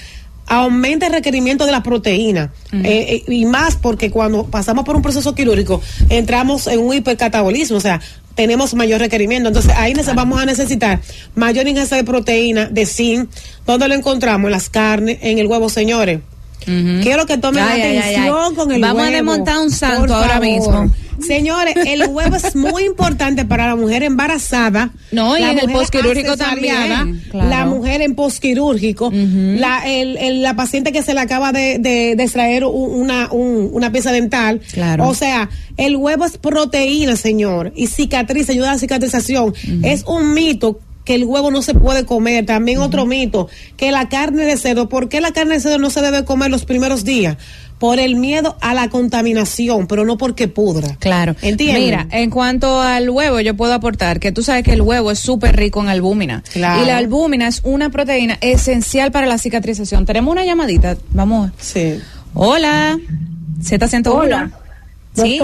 [0.47, 2.53] aumenta el requerimiento de la proteína.
[2.71, 7.77] Eh, eh, y más porque cuando pasamos por un proceso quirúrgico entramos en un hipercatabolismo,
[7.77, 7.99] o sea,
[8.35, 9.47] tenemos mayor requerimiento.
[9.47, 11.01] Entonces ahí vamos a necesitar
[11.33, 13.29] mayor ingesta de proteína, de zinc,
[13.65, 16.19] donde lo encontramos en las carnes, en el huevo, señores.
[16.65, 18.55] Quiero que tomen Ay, ay, ay, atención ay.
[18.55, 20.91] con el Vamos a huevo, desmontar un santo ahora mismo.
[21.25, 24.89] Señores, el huevo es muy importante para la mujer embarazada.
[25.13, 27.49] No, y la en el acesariada, también, claro.
[27.49, 32.15] La mujer en postquirúrgico, la, el, el- la paciente que se le acaba de, de,
[32.17, 34.59] de extraer un- una, un- una pieza dental.
[34.73, 35.07] Claro.
[35.07, 39.53] O sea, el huevo es proteína, señor, y cicatriz, ayuda a la cicatrización.
[39.83, 42.45] Es un mito que el huevo no se puede comer.
[42.45, 45.89] También otro mito, que la carne de cerdo, ¿por qué la carne de cerdo no
[45.89, 47.37] se debe comer los primeros días?
[47.79, 50.95] Por el miedo a la contaminación, pero no porque pudra.
[50.97, 51.35] Claro.
[51.41, 51.83] ¿Entiendes?
[51.83, 55.19] Mira, en cuanto al huevo, yo puedo aportar que tú sabes que el huevo es
[55.19, 56.41] súper rico en albúmina.
[56.53, 56.83] Claro.
[56.83, 60.05] Y la albúmina es una proteína esencial para la cicatrización.
[60.05, 60.97] Tenemos una llamadita.
[61.11, 61.51] Vamos.
[61.59, 61.99] Sí.
[62.33, 62.97] Hola.
[63.61, 64.07] Z101.
[64.07, 64.51] Hola.
[65.13, 65.39] Sí.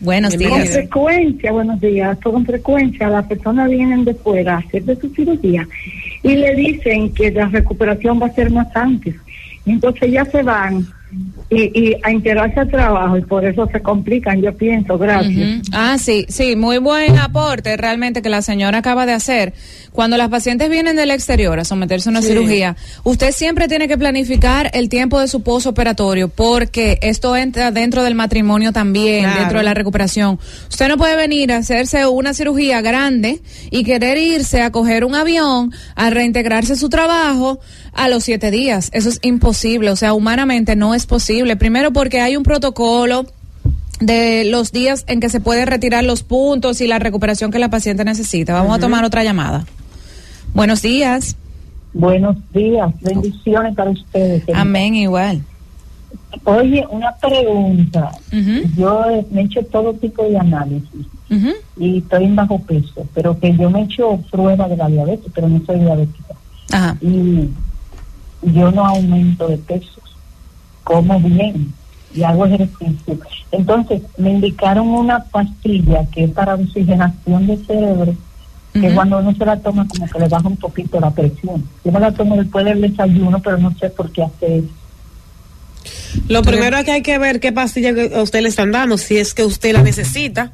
[0.00, 0.70] Buenos Con días.
[0.70, 5.66] frecuencia, buenos días, con frecuencia las personas vienen de fuera a hacerse su cirugía
[6.22, 9.14] y le dicen que la recuperación va a ser más antes.
[9.66, 10.86] Entonces ya se van
[11.50, 15.62] y, y a integrarse al trabajo y por eso se complican, yo pienso, gracias.
[15.72, 19.54] Ah, sí, sí, muy buen aporte realmente que la señora acaba de hacer.
[19.94, 22.26] Cuando las pacientes vienen del exterior a someterse a una Sí.
[22.26, 28.02] cirugía, usted siempre tiene que planificar el tiempo de su posoperatorio porque esto entra dentro
[28.02, 29.38] del matrimonio también, Claro.
[29.38, 30.40] dentro de la recuperación.
[30.68, 35.14] Usted no puede venir a hacerse una cirugía grande y querer irse a coger un
[35.14, 37.60] avión, a reintegrarse a su trabajo
[37.92, 38.90] a los siete días.
[38.94, 41.54] Eso es imposible, o sea, humanamente no es posible.
[41.54, 43.26] Primero porque hay un protocolo
[44.00, 47.70] de los días en que se puede retirar los puntos y la recuperación que la
[47.70, 48.54] paciente necesita.
[48.54, 49.64] Vamos a tomar otra llamada.
[50.54, 51.36] Buenos días.
[51.92, 54.44] Buenos días, bendiciones para ustedes.
[54.54, 55.42] Amén, igual.
[56.44, 58.10] Oye, una pregunta.
[58.76, 61.06] Yo me he hecho todo tipo de análisis
[61.76, 65.30] y estoy en bajo peso, pero que yo me he hecho prueba de la diabetes,
[65.34, 66.34] pero no soy diabética.
[66.72, 66.96] Ajá.
[67.00, 67.50] y
[68.42, 70.00] yo no aumento de peso,
[70.82, 71.72] como bien
[72.14, 73.18] y hago ejercicio.
[73.52, 78.14] Entonces me indicaron una pastilla que es para oxigenación del cerebro,
[78.80, 81.64] que cuando uno se la toma como que le baja un poquito la presión.
[81.84, 84.68] Yo me la tomo después del desayuno, pero no sé por qué hace eso.
[86.28, 88.98] Lo primero es que hay que ver qué pastilla que a usted le están dando,
[88.98, 90.52] si es que usted la necesita.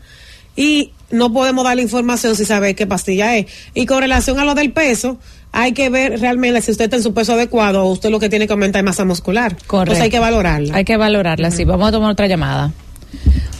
[0.56, 3.46] Y no podemos darle información sin saber qué pastilla es.
[3.74, 5.18] Y con relación a lo del peso,
[5.52, 8.28] hay que ver realmente si usted está en su peso adecuado o usted lo que
[8.28, 9.52] tiene que aumentar es masa muscular.
[9.52, 9.78] Correcto.
[9.78, 10.74] Entonces hay que valorarla.
[10.76, 11.64] Hay que valorarla, sí.
[11.64, 12.72] Vamos a tomar otra llamada.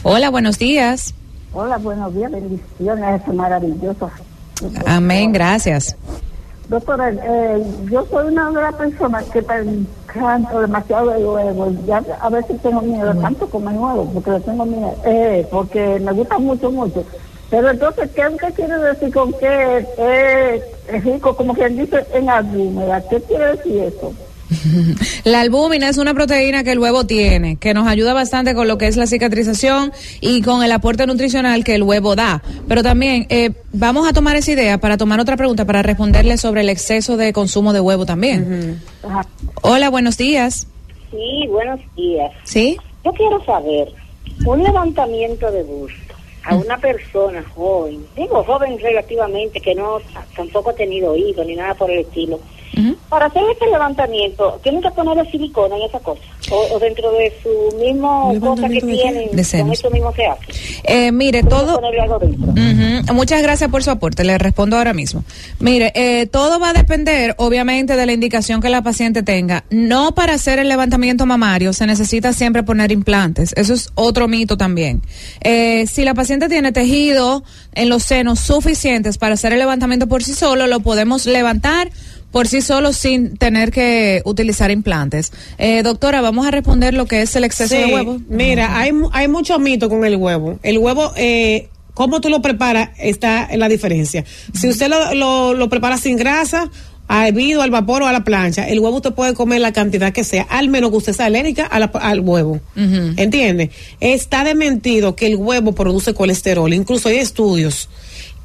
[0.03, 1.13] Hola, buenos días.
[1.53, 4.09] Hola, buenos días, bendiciones, es maravilloso.
[4.85, 5.95] Amén, gracias.
[6.67, 11.73] Doctora, eh, yo soy una de las personas que encanta demasiado de huevo.
[11.85, 16.39] Ya a veces tengo miedo tanto comer huevo, porque tengo miedo, eh, porque me gusta
[16.39, 17.03] mucho, mucho.
[17.49, 22.29] Pero entonces, ¿qué usted quiere decir con que eh, es rico, como quien dice, en
[22.29, 23.01] albúmina?
[23.01, 24.13] ¿Qué quiere decir eso?
[25.23, 28.77] La albúmina es una proteína que el huevo tiene, que nos ayuda bastante con lo
[28.77, 32.41] que es la cicatrización y con el aporte nutricional que el huevo da.
[32.67, 36.61] Pero también eh, vamos a tomar esa idea para tomar otra pregunta para responderle sobre
[36.61, 38.81] el exceso de consumo de huevo también.
[39.61, 40.67] Hola, buenos días.
[41.11, 42.31] Sí, buenos días.
[42.43, 42.77] ¿Sí?
[43.03, 43.89] Yo quiero saber,
[44.45, 49.99] un levantamiento de busto a una persona joven, digo joven relativamente, que no
[50.35, 52.39] tampoco ha tenido hijos ni nada por el estilo,
[53.09, 56.21] Para hacer ese levantamiento, ¿tienen que ponerle silicona en esa cosa?
[56.51, 60.45] O, o dentro de su mismo cosa que tienen, con eso mismo se hace?
[60.83, 61.81] Eh, mire, ¿Tienen que todo...
[62.01, 62.17] algo?
[62.17, 63.13] Ujú.
[63.13, 64.23] Muchas gracias por su aporte.
[64.23, 65.23] Le respondo ahora mismo.
[65.59, 69.65] Mire, eh, todo va a depender, obviamente, de la indicación que la paciente tenga.
[69.69, 73.53] No para hacer el levantamiento mamario se necesita siempre poner implantes.
[73.57, 75.01] Eso es otro mito también.
[75.41, 80.23] Eh, si la paciente tiene tejido en los senos suficientes para hacer el levantamiento por
[80.23, 81.89] sí solo, lo podemos levantar
[82.31, 85.31] por sí solo sin tener que utilizar implantes.
[85.57, 88.19] Eh, doctora, vamos a responder lo que es el exceso Sí, de huevo.
[88.29, 90.57] Mira, hay, hay mucho mito con el huevo.
[90.63, 94.23] El huevo, eh, cómo tú lo preparas, está en la diferencia.
[94.53, 96.69] Si usted lo, lo, lo prepara sin grasa,
[97.13, 100.13] a hervido, al vapor o a la plancha, el huevo usted puede comer la cantidad
[100.13, 102.61] que sea, al menos que usted sea alérgica a la- al huevo.
[103.17, 103.69] ¿Entiende?
[103.99, 106.73] Está dementido que el huevo produce colesterol.
[106.73, 107.89] Incluso hay estudios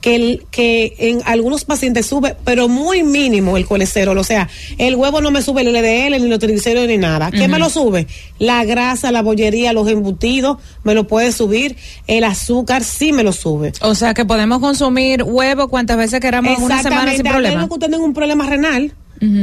[0.00, 4.16] que, el, que en algunos pacientes sube, pero muy mínimo el colesterol.
[4.18, 7.30] O sea, el huevo no me sube el LDL, ni los triglicéridos, ni nada.
[7.30, 8.06] ¿Qué me lo sube?
[8.38, 11.76] La grasa, la bollería, los embutidos, me lo puede subir.
[12.06, 13.72] El azúcar sí me lo sube.
[13.80, 17.54] O sea que podemos consumir huevo cuantas veces queramos en una semana sin problema.
[17.54, 18.94] menos que usted tenga un problema renal.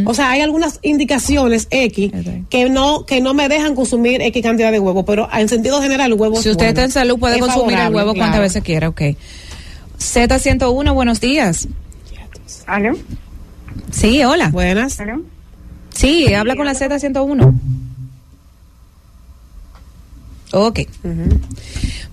[0.06, 2.12] O sea, hay algunas indicaciones X
[2.50, 6.12] que no que no me dejan consumir X cantidad de huevo, pero en sentido general
[6.12, 6.70] el huevo Si es usted bueno.
[6.70, 8.44] está en salud, puede Es consumir el huevo cuantas claro.
[8.44, 9.02] veces quiera, ok.
[10.14, 11.68] Z101, buenos días.
[12.68, 12.94] ¿Aló?
[13.92, 14.50] Sí, hola.
[14.50, 15.00] Buenas.
[15.00, 15.22] ¿Aló?
[15.94, 17.54] Sí, habla con la Z101.
[20.52, 20.82] Ok.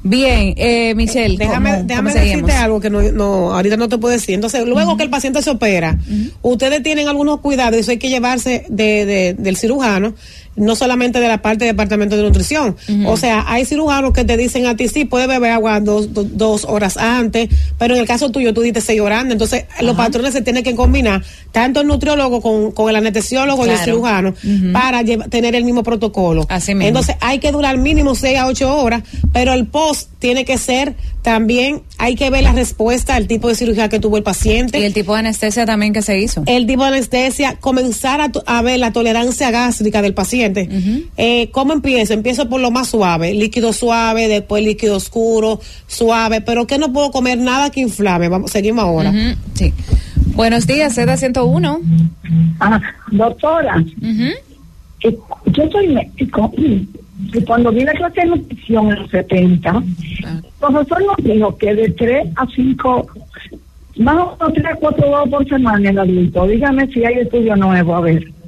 [0.02, 2.46] Bien, eh, Michelle, Déjame, ¿cómo- déjame cómo seguimos?
[2.46, 4.34] decirte algo que no, no, ahorita no te puedo decir.
[4.34, 5.98] Entonces, luego que el paciente se opera,
[6.40, 10.14] ustedes tienen algunos cuidados, y eso hay que llevarse de, de- del cirujano,
[10.56, 12.76] no solamente de la parte del departamento de nutrición.
[13.06, 16.36] O sea, hay cirujanos que te dicen a ti, sí, puedes beber agua dos, dos,
[16.36, 19.32] dos horas antes, pero en el caso tuyo tú diste seis horas antes.
[19.32, 23.70] Entonces, los patrones se tienen que combinar, tanto el nutriólogo con, con el anestesiólogo y
[23.70, 24.34] el cirujano,
[24.72, 26.46] para tener el mismo protocolo.
[26.48, 26.88] Así mismo.
[26.88, 30.94] Entonces, hay que durar mínimo 6 a 8 horas, pero el post tiene que ser
[31.22, 34.80] también, hay que ver la respuesta al tipo de cirugía que tuvo el paciente.
[34.80, 36.42] Y el tipo de anestesia también que se hizo.
[36.46, 40.68] El tipo de anestesia, comenzar a, to- a ver la tolerancia gástrica del paciente.
[41.16, 42.14] Eh, ¿Cómo empiezo?
[42.14, 47.10] Empiezo por lo más suave, líquido suave, después líquido oscuro, suave, pero que no puedo
[47.10, 48.28] comer nada que inflame.
[48.28, 49.12] Vamos, seguimos ahora.
[49.54, 49.72] Sí.
[50.34, 51.80] Buenos días, Z101.
[52.60, 52.80] Ah,
[53.10, 53.84] doctora,
[55.02, 56.52] eh, yo soy médico
[57.32, 59.82] y cuando vi la clase de nutrición en los 70,
[60.24, 63.06] el profesor nos dijo que de 3 a 5,
[63.98, 66.46] más o menos 3 a 4 huevos por semana en el adulto.
[66.46, 68.39] Dígame si hay estudio nuevo, a ver.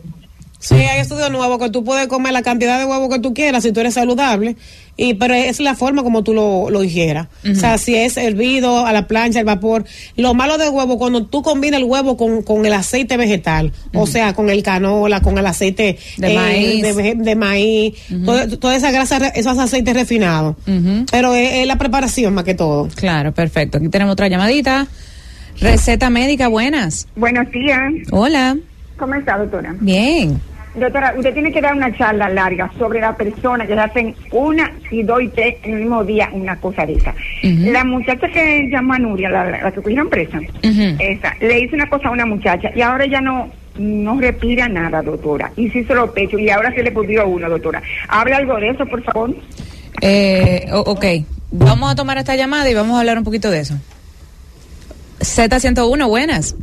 [0.63, 3.65] Sí, hay estudios nuevos que tú puedes comer la cantidad de huevos que tú quieras
[3.65, 4.55] si tú eres saludable,
[4.97, 7.27] y pero es la forma como tú lo, lo digieras.
[7.51, 9.85] O sea, si es hervido, a la plancha, al vapor.
[10.17, 14.07] Lo malo del huevo, cuando tú combinas el huevo con, con el aceite vegetal, o
[14.07, 16.83] sea, con el canola, con el aceite eh, De maíz.
[16.83, 17.95] de, veje- de maíz,
[18.25, 20.55] todo- toda esa grasa, esos aceites refinados.
[21.11, 22.89] Pero es, es la preparación más que todo.
[22.95, 23.79] Claro, perfecto.
[23.79, 24.87] Aquí tenemos otra llamadita.
[25.61, 27.09] Receta médica, buenas.
[27.17, 27.81] Buenos días.
[28.13, 28.57] Hola.
[28.97, 29.75] ¿Cómo está, doctora?
[29.81, 30.41] Bien.
[30.75, 35.03] Doctora, usted tiene que dar una charla larga sobre la persona que hacen una y
[35.03, 37.15] dos y tres en el mismo día, una cosa de esa.
[37.43, 40.97] La muchacha que llama Nuria, la, la que cogieron presa, Ujú.
[40.99, 45.03] esa, le hizo una cosa a una muchacha y ahora ya no no respira nada,
[45.03, 45.51] doctora.
[45.57, 47.83] Y se hizo los pechos y ahora se le pudió uno, doctora.
[48.09, 49.35] Habla algo de eso, por favor.
[50.01, 51.05] Eh, ok,
[51.51, 53.75] vamos a tomar esta llamada y vamos a hablar un poquito de eso.
[55.21, 56.55] Z101, buenas.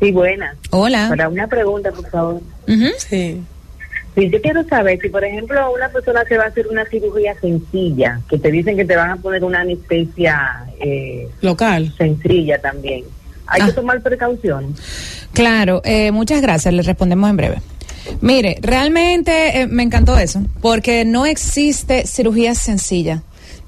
[0.00, 0.56] Sí, buenas.
[0.70, 1.06] Hola.
[1.08, 2.40] Para una pregunta, por favor.
[2.66, 3.42] Sí.
[4.14, 7.34] Sí, yo quiero saber si, por ejemplo, una persona se va a hacer una cirugía
[7.38, 11.92] sencilla, que te dicen que te van a poner una anestesia eh, Local.
[11.98, 13.04] sencilla también.
[13.46, 13.66] Hay Ah.
[13.66, 14.80] que tomar precauciones.
[15.34, 17.56] Claro, eh, muchas gracias, le respondemos en breve.
[18.22, 23.22] Mire, realmente eh, me encantó eso, porque no existe cirugía sencilla.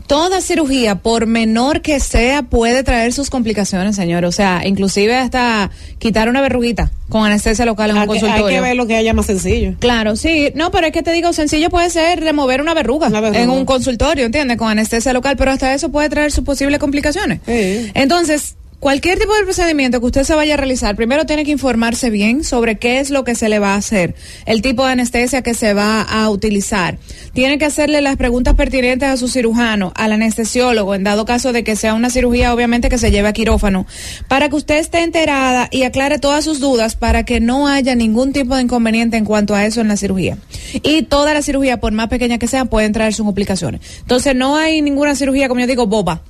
[0.08, 4.24] Toda cirugía, por menor que sea, puede traer sus complicaciones, señor.
[4.24, 8.46] O sea, inclusive hasta quitar una verruguita con anestesia local en un que, hay consultorio.
[8.46, 9.74] que ver lo que haya más sencillo.
[9.78, 13.38] Claro, sí, no, pero es que te digo, sencillo puede ser remover una verruga, verruga.
[13.38, 14.56] en un consultorio, ¿entiendes?
[14.56, 17.40] Con anestesia local, pero hasta eso puede traer sus posibles complicaciones.
[17.46, 22.10] Entonces, cualquier tipo de procedimiento que usted se vaya a realizar, primero tiene que informarse
[22.10, 24.14] bien sobre qué es lo que se le va a hacer,
[24.46, 26.98] el tipo de anestesia que se va a utilizar.
[27.32, 31.64] Tiene que hacerle las preguntas pertinentes a su cirujano, al anestesiólogo, en dado caso de
[31.64, 33.86] que sea una cirugía, obviamente que se lleve a quirófano,
[34.28, 38.32] para que usted esté enterada y aclare todas sus dudas para que no haya ningún
[38.32, 40.38] tipo de inconveniente en cuanto a eso en la cirugía.
[40.82, 43.80] Y toda la cirugía, por más pequeña que sea, pueden traer sus complicaciones.
[44.00, 46.22] Entonces, no hay ninguna cirugía, como yo digo, boba.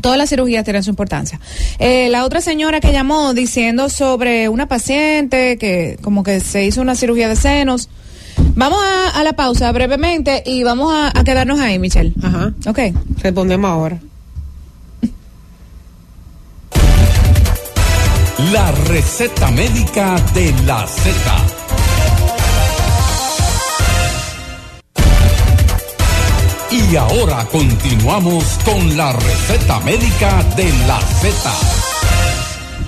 [0.00, 1.40] Todas las cirugías tienen su importancia.
[1.78, 6.80] Eh, la otra señora que llamó diciendo sobre una paciente que como que se hizo
[6.80, 7.88] una cirugía de senos.
[8.56, 12.12] Vamos a, a la pausa brevemente y vamos a, a quedarnos ahí, Michelle.
[12.22, 12.52] Ajá.
[12.66, 12.78] Ok.
[13.22, 13.98] Respondemos ahora.
[18.52, 21.63] La receta médica de la Z.
[26.74, 31.52] Y ahora continuamos con la receta médica de la Z.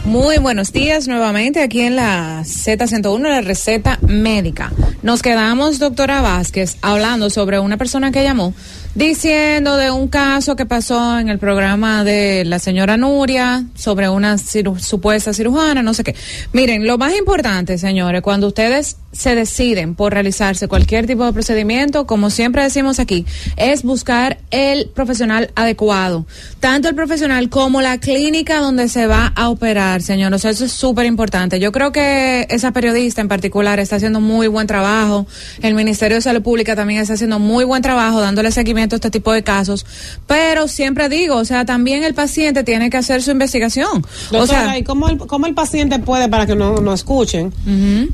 [0.05, 4.73] Muy buenos días nuevamente aquí en la Z101, la receta médica.
[5.03, 8.55] Nos quedamos, doctora Vázquez, hablando sobre una persona que llamó
[8.97, 14.37] diciendo de un caso que pasó en el programa de la señora Nuria sobre una
[14.37, 16.15] ciru- supuesta cirujana, no sé qué.
[16.55, 22.07] Miren, lo más importante, señores, cuando ustedes se deciden por realizarse cualquier tipo de procedimiento,
[22.07, 26.27] como siempre decimos aquí, es buscar el profesional adecuado,
[26.61, 30.45] tanto el profesional como la clínica donde se va a operar, señores.
[30.47, 31.61] Eso es súper importante.
[31.61, 35.27] Yo creo que esa periodista en particular está haciendo muy buen trabajo.
[35.61, 39.33] El Ministerio de Salud Pública también está haciendo muy buen trabajo dándole seguimiento este tipo
[39.33, 39.85] de casos.
[40.29, 44.05] Pero siempre digo, o sea, también el paciente tiene que hacer su investigación.
[44.31, 47.53] o Doctora, sea, ¿y cómo el, cómo el paciente puede, para que no nos escuchen,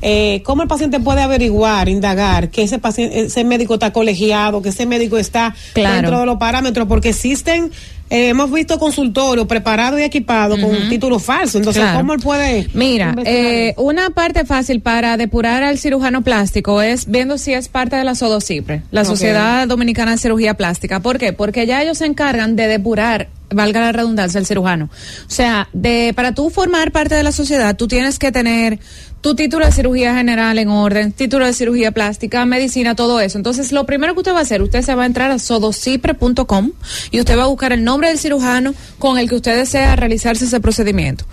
[0.01, 4.69] eh, cómo el paciente puede averiguar, indagar que ese paciente, ese médico está colegiado, que
[4.69, 5.95] ese médico está Claro.
[5.95, 6.87] dentro de los parámetros?
[6.87, 7.71] Porque existen,
[8.13, 11.57] eh, hemos visto consultorios preparados y equipados con un título falso.
[11.57, 11.97] Entonces, Claro.
[11.99, 12.69] ¿cómo él puede?
[12.73, 17.95] Mira, eh, una parte fácil para depurar al cirujano plástico es viendo si es parte
[17.95, 19.03] de la SODOCIPRE, la.
[19.03, 20.99] Sociedad Dominicana de Cirugía Plástica.
[20.99, 21.33] ¿Por qué?
[21.33, 24.89] Porque ya ellos se encargan de depurar valga la redundancia, al cirujano.
[25.27, 28.79] O sea, de para tú formar parte de la sociedad, tú tienes que tener
[29.23, 33.37] tu título de cirugía general en orden, título de cirugía plástica, medicina, todo eso.
[33.37, 36.71] Entonces, lo primero que usted va a hacer, usted se va a entrar a sodocipre.com
[37.09, 40.43] y usted va a buscar el nombre del cirujano con el que usted desea realizarse
[40.43, 41.23] ese procedimiento.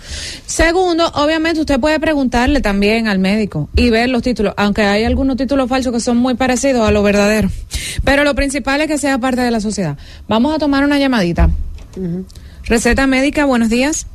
[0.45, 5.35] Segundo, obviamente usted puede preguntarle también al médico y ver los títulos, aunque hay algunos
[5.35, 7.49] títulos falsos que son muy parecidos a lo verdadero.
[8.05, 9.97] Pero lo principal es que sea parte de la sociedad.
[10.29, 11.49] Vamos a tomar una llamadita.
[12.63, 14.07] Receta médica, buenos días.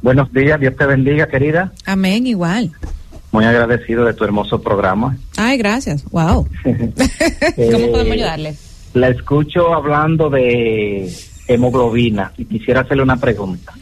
[0.00, 1.72] Buenos días, Dios te bendiga, querida.
[1.84, 2.72] Amén, igual.
[3.30, 5.16] Muy agradecido de tu hermoso programa.
[5.36, 6.04] Ay, gracias.
[6.10, 6.46] Wow.
[6.64, 6.74] ¿Cómo
[7.56, 8.54] Eh, podemos ayudarle?
[8.94, 11.12] La escucho hablando de
[11.46, 13.72] hemoglobina y quisiera hacerle una pregunta.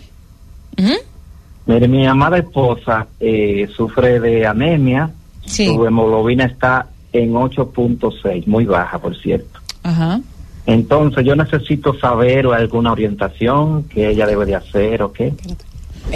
[1.66, 5.10] Mire, mi amada esposa eh, sufre de anemia.
[5.44, 5.66] Sí.
[5.66, 9.60] Su hemoglobina está en 8.6, muy baja, por cierto.
[9.82, 10.20] Ajá.
[10.66, 15.32] Entonces, yo necesito saber o alguna orientación que ella debe de hacer o qué.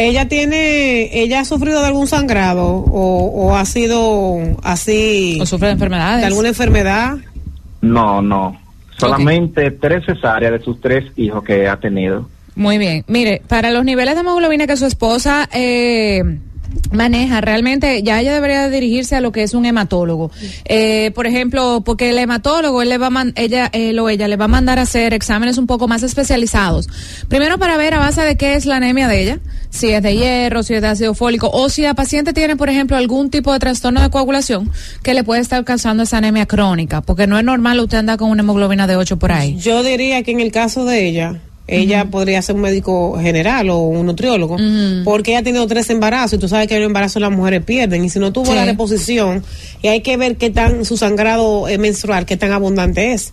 [0.00, 5.38] Ella tiene, ella ha sufrido de algún sangrado o, o ha sido así.
[5.42, 6.20] O sufre de enfermedades.
[6.22, 7.18] De alguna enfermedad.
[7.82, 8.58] No, no.
[8.96, 12.26] Solamente tres cesáreas de sus tres hijos que ha tenido.
[12.54, 13.04] Muy bien.
[13.08, 16.22] Mire, para los niveles de hemoglobina que su esposa eh,
[16.92, 20.30] maneja, realmente ya ella debería de dirigirse a lo que es un hematólogo.
[20.64, 24.28] Eh, por ejemplo, porque el hematólogo, él le va a man- ella, él o ella
[24.28, 26.88] le va a mandar a hacer exámenes un poco más especializados.
[27.28, 29.38] Primero para ver a base de qué es la anemia de ella,
[29.70, 32.68] si es de hierro, si es de ácido fólico, o si la paciente tiene, por
[32.68, 34.70] ejemplo, algún tipo de trastorno de coagulación
[35.02, 38.30] que le puede estar causando esa anemia crónica, porque no es normal usted andar con
[38.30, 39.56] una hemoglobina de 8 por ahí.
[39.58, 41.40] Yo diría que en el caso de ella,
[41.70, 44.56] ella podría ser un médico general o un nutriólogo,
[45.04, 47.62] porque ella ha tenido tres embarazos y tú sabes que en los embarazos las mujeres
[47.64, 48.54] pierden y si no tuvo Sí.
[48.54, 49.42] la reposición
[49.82, 53.32] y hay que ver qué tan su sangrado eh, menstrual, qué tan abundante es.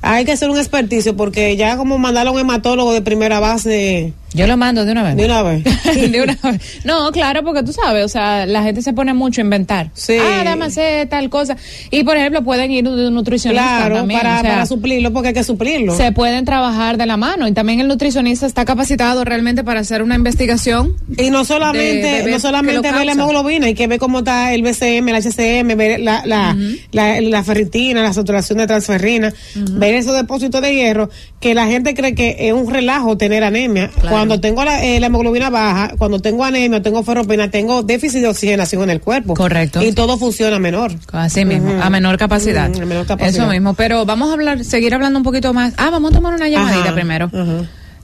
[0.00, 4.12] Hay que hacer un experticio porque ya como mandarlo a un hematólogo de primera base.
[4.34, 5.16] Yo lo mando de una vez.
[5.16, 5.64] De una vez.
[6.12, 6.60] de una vez.
[6.84, 9.90] No, claro, porque tú sabes, o sea, la gente se pone mucho a inventar.
[9.94, 10.16] Sí.
[10.20, 11.56] Ah, hacer tal cosa.
[11.90, 14.20] Y, por ejemplo, pueden ir de un nutricionista Claro, también.
[14.20, 15.96] para, o sea, para suplirlo porque hay que suplirlo.
[15.96, 17.46] se pueden trabajar de la mano.
[17.48, 20.96] Y también el nutricionista está capacitado realmente para hacer una investigación.
[21.16, 24.62] Y no solamente, de no solamente ver la hemoglobina, hay que ver cómo está el
[24.62, 26.56] BCM, el HCM, ver la, la,
[26.92, 31.10] la, la ferritina, la saturación de transferrina, ver esos depósitos de hierro,
[31.40, 33.90] que la gente cree que es un relajo tener anemia.
[34.22, 38.28] Cuando tengo la, eh, la hemoglobina baja, cuando tengo anemia, tengo ferropina, tengo déficit de
[38.28, 39.34] oxigenación en el cuerpo.
[39.34, 39.82] Correcto.
[39.82, 40.92] Y todo funciona menor.
[41.12, 42.66] Así mismo, a menor capacidad.
[42.66, 43.42] A menor capacidad.
[43.44, 43.74] Eso mismo.
[43.74, 45.74] Pero vamos a hablar, seguir hablando un poquito más.
[45.76, 47.30] Ah, vamos a tomar una llamadita Ajá, primero.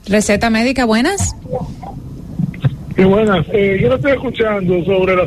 [0.07, 1.35] Receta médica, buenas.
[2.95, 3.45] Qué buenas.
[3.53, 5.23] Eh, yo lo estoy escuchando sobre, la,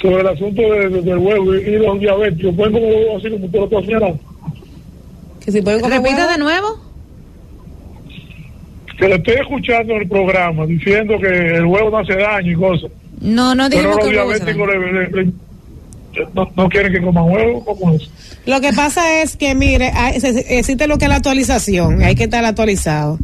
[0.00, 2.54] sobre el asunto de- de- del huevo y, y los diabéticos.
[2.54, 4.20] ¿Pueden como huevo así como tú lo estás señalando?
[5.44, 6.30] Que si pueden comer Repita huevo.
[6.32, 6.91] de nuevo.
[8.98, 12.54] Que lo estoy escuchando en el programa diciendo que el huevo no hace daño y
[12.54, 12.90] cosas.
[13.20, 15.32] No, no los que diabéticos le- le- le-
[16.34, 17.64] no, no quieren que coman huevo.
[17.64, 18.10] ¿Cómo es?
[18.44, 20.16] Lo que pasa es que, mire, hay-
[20.48, 23.18] existe lo que es la actualización, hay que estar actualizado.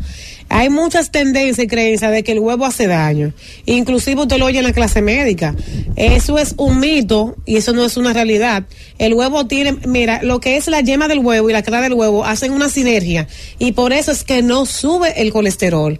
[0.48, 3.32] Hay muchas tendencias y creencias de que el huevo hace daño.
[3.66, 5.54] Inclusive usted lo oye en la clase médica.
[5.96, 8.64] Eso es un mito y eso no es una realidad.
[8.98, 11.94] El huevo tiene, mira, lo que es la yema del huevo y la clara del
[11.94, 13.28] huevo hacen una sinergia
[13.58, 15.98] y por eso es que no sube el colesterol.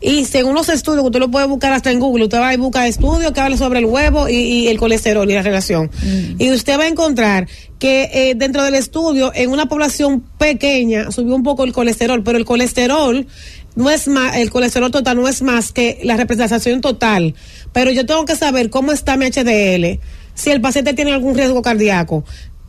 [0.00, 2.86] Y según los estudios, usted lo puede buscar hasta en Google, usted va y busca
[2.86, 5.90] estudios que hablan sobre el huevo y, y el colesterol y la relación.
[6.38, 7.48] Y usted va a encontrar
[7.80, 12.38] que eh, dentro del estudio, en una población pequeña, subió un poco el colesterol, pero
[12.38, 13.26] el colesterol
[13.78, 17.36] no es más, el colesterol total no es más que la representación total.
[17.72, 20.00] Pero yo tengo que saber cómo está mi HDL,
[20.34, 22.24] si el paciente tiene algún riesgo cardíaco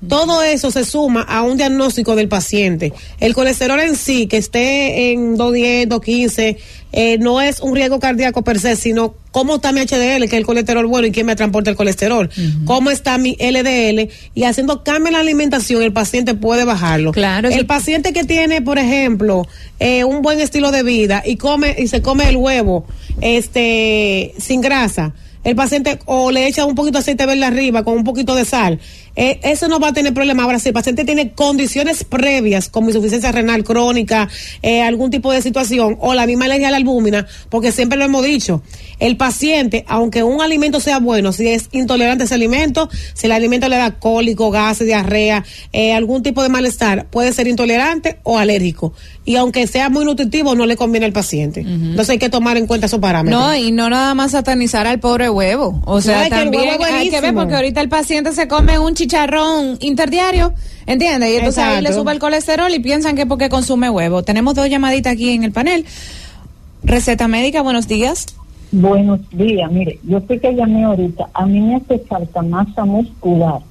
[0.08, 2.94] Todo eso se suma a un diagnóstico del paciente.
[3.20, 6.58] El colesterol en sí, que esté en 210, 215,
[6.92, 10.34] eh, no es un riesgo cardíaco per se, sino cómo está mi HDL, que es
[10.34, 12.30] el colesterol bueno y quién me transporta el colesterol.
[12.66, 17.12] Cómo está mi LDL y haciendo cambio en la alimentación, el paciente puede bajarlo.
[17.12, 17.50] Claro.
[17.50, 19.48] El paciente que tiene, por ejemplo,
[19.80, 22.86] eh, un buen estilo de vida y come y se come el huevo,
[23.22, 25.14] este, sin grasa.
[25.44, 28.44] El paciente o le echa un poquito de aceite verde arriba con un poquito de
[28.44, 28.80] sal.
[29.16, 30.44] Eh, eso no va a tener problema.
[30.44, 34.30] Ahora, si el paciente tiene condiciones previas, como insuficiencia renal crónica,
[34.62, 38.06] eh, algún tipo de situación, o la misma alergia a la albúmina, porque siempre lo
[38.06, 38.62] hemos dicho,
[39.00, 43.32] el paciente, aunque un alimento sea bueno, si es intolerante a ese alimento, si el
[43.32, 48.38] alimento le da cólico, gases, diarrea, eh, algún tipo de malestar, puede ser intolerante o
[48.38, 48.94] alérgico.
[49.26, 51.62] Y aunque sea muy nutritivo, no le conviene al paciente.
[51.62, 53.40] Entonces hay que tomar en cuenta esos parámetros.
[53.40, 55.82] No, y no nada más satanizar al pobre huevo.
[55.86, 58.48] O sea, No, es que también huevo hay que ver porque ahorita el paciente se
[58.48, 60.54] come un chicharrón interdiario,
[60.86, 61.32] ¿entiendes?
[61.32, 64.24] Y entonces ahí le sube el colesterol y piensan que porque consume huevo.
[64.24, 65.86] Tenemos dos llamaditas aquí en el panel.
[66.84, 68.26] Receta médica, buenos días.
[68.72, 73.62] Buenos días, mire, yo sé que llamé ahorita, a mí me hace falta masa muscular,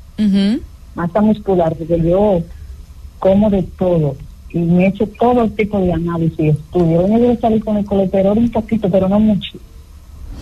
[0.97, 2.43] masa muscular, porque yo
[3.21, 4.17] como de todo
[4.51, 7.05] y me he hecho todo tipo de análisis y estudios.
[7.05, 9.59] Hoy me voy a salir con el colesterol un poquito, pero no mucho.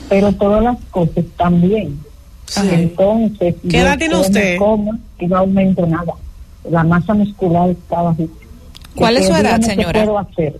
[0.08, 1.98] Pero todas las cosas también.
[2.70, 4.56] Entonces, ¿Qué edad tiene usted?
[4.58, 6.12] como y no aumento nada.
[6.70, 8.32] La masa muscular está bajita.
[8.94, 10.04] ¿Cuál es su edad, qué señora?
[10.04, 10.58] puedo hacer?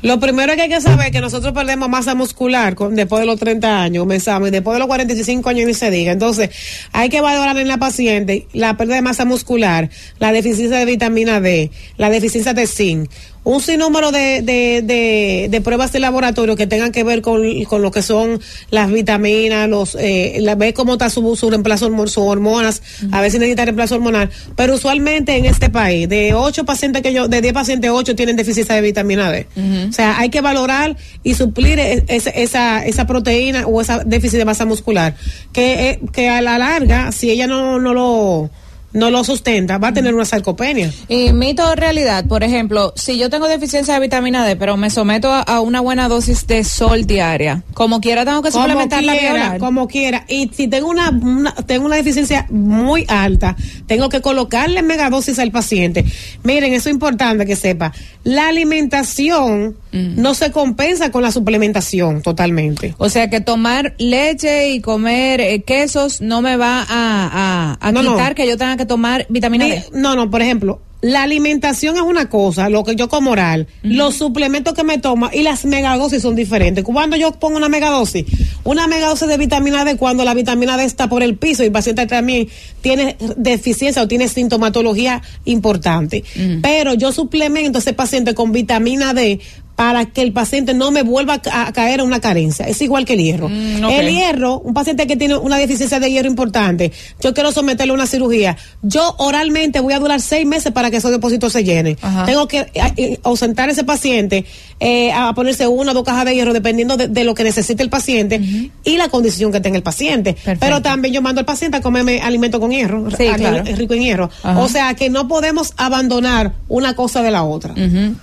[0.00, 3.26] Lo primero que hay que saber es que nosotros perdemos masa muscular con- después de
[3.26, 6.10] los 30 años, comenzamos, y después de los 45 años ni se diga.
[6.10, 6.50] Entonces,
[6.92, 11.40] hay que valorar en la paciente la pérdida de masa muscular, la deficiencia de vitamina
[11.40, 13.08] D, la deficiencia de zinc,
[13.44, 17.82] un sinnúmero de, de, de, de pruebas de laboratorio que tengan que ver con, con
[17.82, 18.40] lo que son
[18.70, 23.30] las vitaminas, los, eh, la, ver cómo está su, su reemplazo, sus hormonas, a ver
[23.30, 24.30] si necesita reemplazo hormonal.
[24.54, 28.36] Pero usualmente en este país, de 8 pacientes que yo, de 10 pacientes, 8 tienen
[28.36, 29.46] deficiencia de vitamina D.
[29.88, 34.38] O sea, hay que valorar y suplir e- esa, esa, esa proteína o esa déficit
[34.38, 35.16] de masa muscular.
[35.52, 38.50] Que, eh, que a la larga, si ella no, no lo
[38.92, 40.92] no lo sustenta, va a tener una sarcopenia.
[41.08, 44.90] Y mito o realidad, por ejemplo, si yo tengo deficiencia de vitamina D, pero me
[44.90, 49.02] someto a, a una buena dosis de sol diaria, como quiera tengo que como suplementar
[49.02, 49.58] la quiera, violar.
[49.58, 50.24] como quiera.
[50.28, 55.50] Y si tengo una, una- tengo una deficiencia muy alta, tengo que colocarle megadosis al
[55.50, 56.04] paciente.
[56.42, 57.92] Miren, eso es importante que sepa.
[58.24, 62.94] La alimentación no se compensa con la suplementación totalmente.
[62.98, 67.92] O sea que tomar leche y comer eh, quesos no me va a, a, a
[67.92, 69.84] No, que yo tenga que tomar vitamina Mi- D.
[69.92, 74.14] No, no, por ejemplo, la alimentación es una cosa, lo que yo como oral, los
[74.14, 76.84] suplementos que me tomo y las megadosis son diferentes.
[76.84, 78.24] Cuando yo pongo una megadosis,
[78.62, 81.72] una megadosis de vitamina D, cuando la vitamina D está por el piso y el
[81.72, 82.46] paciente también
[82.82, 86.22] tiene deficiencia o tiene sintomatología importante.
[86.62, 89.40] Pero yo suplemento a ese paciente con vitamina D
[89.82, 92.66] para que el paciente no me vuelva a ca- a caer en una carencia.
[92.68, 93.48] Es igual que el hierro.
[93.48, 93.84] Mm.
[93.90, 97.94] El hierro, un paciente que tiene una deficiencia de hierro importante, yo quiero someterle a
[97.94, 98.56] una cirugía.
[98.82, 101.98] Yo oralmente voy a durar seis meses para que esos depósitos se llenen.
[102.00, 102.24] Ajá.
[102.26, 104.44] Tengo que eh, eh, ausentar a ese paciente
[104.84, 107.82] eh, a ponerse una o dos cajas de hierro dependiendo de, de lo que necesite
[107.84, 108.40] el paciente
[108.84, 110.36] y la condición que tenga el paciente.
[110.58, 113.62] Pero también yo mando al paciente a comerme alimento con hierro, Sí, a- claro.
[113.76, 114.30] rico en hierro.
[114.42, 114.58] Ajá.
[114.58, 117.74] O sea que no podemos abandonar una cosa de la otra.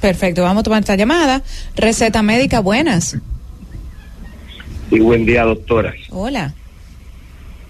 [0.02, 1.44] Perfecto, vamos a tomar esta llamada.
[1.78, 3.16] Receta médica, buenas.
[4.92, 5.94] Y buen día, doctora.
[6.10, 6.54] Hola.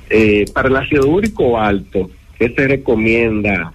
[0.10, 2.10] Eh, para el ácido úrico alto,
[2.40, 3.72] ¿qué se recomienda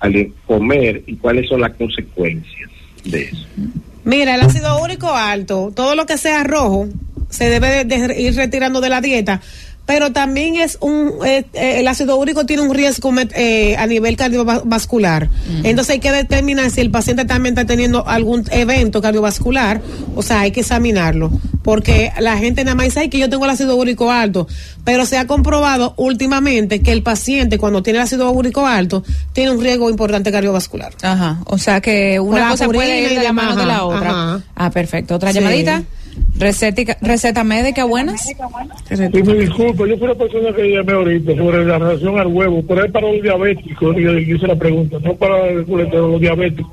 [0.00, 2.70] al comer y cuáles son las consecuencias
[3.04, 3.46] de eso?
[4.06, 6.86] Mira, el ácido úrico alto, todo lo que sea rojo,
[7.28, 9.40] se debe de, ir retirando de la dieta.
[9.86, 14.16] Pero también es un, eh, eh, el ácido úrico tiene un riesgo eh, a nivel
[14.16, 15.30] cardiovascular.
[15.62, 19.80] Entonces hay que determinar si el paciente también está teniendo algún evento cardiovascular.
[20.16, 21.30] O sea, hay que examinarlo.
[21.62, 24.46] Porque la gente nada más dice, "Ay, que yo tengo el ácido úrico alto.
[24.84, 29.50] Pero se ha comprobado últimamente que el paciente cuando tiene el ácido úrico alto tiene
[29.50, 30.92] un riesgo importante cardiovascular.
[31.02, 34.10] Aja, o sea que una cosa puede ir de la mano de la ajá, otra.
[34.10, 34.40] ajá.
[34.54, 35.14] Ah, perfecto.
[35.16, 35.38] Otra Sí.
[35.38, 35.82] llamadita.
[36.38, 38.26] Receta, receta médica, buenas.
[39.18, 42.62] Y me disculpo, yo fui la persona que llamé ahorita sobre la relación al huevo,
[42.68, 46.72] pero es para los diabéticos, yo hice la pregunta, no para el colesterol, los diabéticos.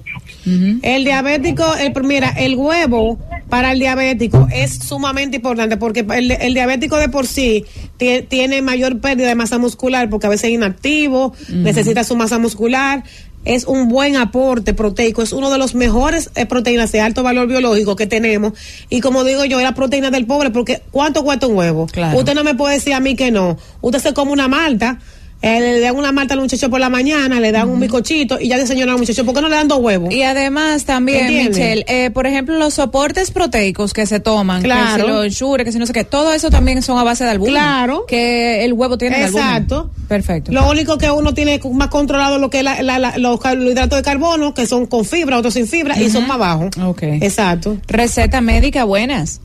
[0.82, 3.18] El diabético, el, mira, el huevo
[3.48, 7.64] para el diabético es sumamente importante porque el, el diabético de por sí
[7.98, 12.39] tie- tiene mayor pérdida de masa muscular porque a veces es inactivo, necesita su masa
[12.39, 13.04] muscular.
[13.46, 17.48] Es un buen aporte proteico, es uno de los mejores eh, proteínas de alto valor
[17.48, 18.54] biológico que tenemos.
[18.89, 21.88] Y como digo yo, es la proteína del pobre porque ¿cuánto cuesta un huevo?
[21.88, 22.18] Claro.
[22.18, 23.58] Usted no me puede decir a mí que no.
[23.82, 25.00] Usted se come una malta,
[25.46, 28.48] Eh, le dan una malta al muchacho por la mañana, le dan un bizcochito y
[28.48, 29.26] ya desayunan al muchacho.
[29.26, 30.14] ¿Por qué no le dan dos huevos?
[30.14, 31.58] Y además también, ¿Entiendes?
[31.58, 34.96] Michelle, eh, por ejemplo, los soportes proteicos que se toman, Claro.
[34.96, 37.26] que si los ensure, que si no sé qué, todo eso también son a base
[37.26, 37.60] de albúmina.
[37.60, 38.06] Claro.
[38.08, 39.58] Que el huevo tiene albúmina.
[39.58, 39.91] Exacto.
[40.08, 40.54] Perfecto.
[40.54, 43.98] Lo único que uno tiene más controlado lo que es la- la- la- los carbohidratos
[44.00, 46.70] de carbono, que son con fibra, otros sin fibra, y son más bajos.
[46.82, 47.04] Ok.
[47.04, 47.76] Exacto.
[47.88, 49.41] Receta médica, buenas.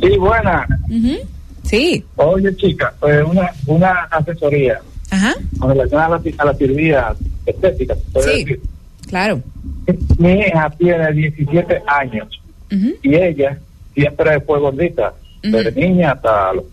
[0.00, 0.66] Sí, buena.
[1.66, 2.04] Sí.
[2.16, 5.34] Oye, chica, pues una, una asesoría Ajá.
[5.58, 7.14] con relación a la, a la cirugía
[7.44, 7.94] estética.
[7.94, 8.44] Sí.
[8.44, 8.60] decir.
[9.08, 9.42] Claro.
[10.18, 12.28] Mi hija tiene 17 años
[13.02, 13.58] y ella
[13.94, 15.12] siempre fue gordita,
[15.42, 16.64] desde niña hasta, los-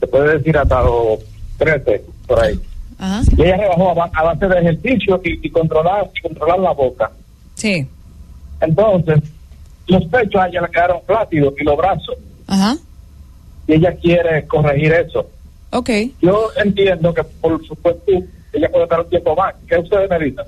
[0.00, 1.18] se puede decir hasta los
[1.58, 2.58] 13, por ahí.
[2.98, 3.20] Ajá.
[3.36, 6.72] Y ella rebajó a, ba- a base de ejercicio y, y controlar, y controlar la
[6.72, 7.10] boca.
[7.54, 7.86] Sí.
[8.60, 9.18] Entonces,
[9.86, 12.16] los pechos a ella le quedaron plácidos y los brazos.
[12.46, 12.76] Ajá.
[13.68, 15.28] Y ella quiere corregir eso.
[15.70, 15.90] Ok.
[16.20, 18.12] Yo entiendo que por supuesto
[18.52, 19.54] ella puede estar un tiempo más.
[19.68, 20.44] ¿Qué ustedes me dicen?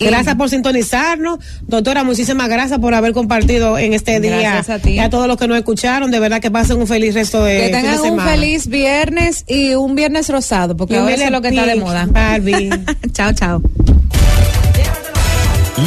[0.00, 1.38] Gracias por sintonizarnos.
[1.62, 4.40] Doctora, muchísimas gracias por haber compartido en este día.
[4.40, 4.90] Gracias a ti.
[4.92, 7.58] Y a todos los que nos escucharon, de verdad que pasen un feliz resto de
[7.58, 11.40] Que de tengan un feliz viernes y un viernes rosado, porque ahora eso es lo
[11.40, 12.06] que está de moda.
[12.08, 12.70] Barbie.
[13.12, 13.62] chao, chao.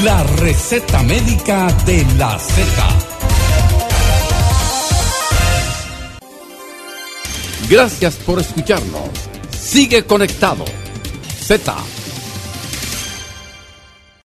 [0.04, 2.64] La receta médica de la Z.
[7.70, 9.10] Gracias por escucharnos.
[9.52, 10.66] Sigue conectado.
[11.40, 11.74] Z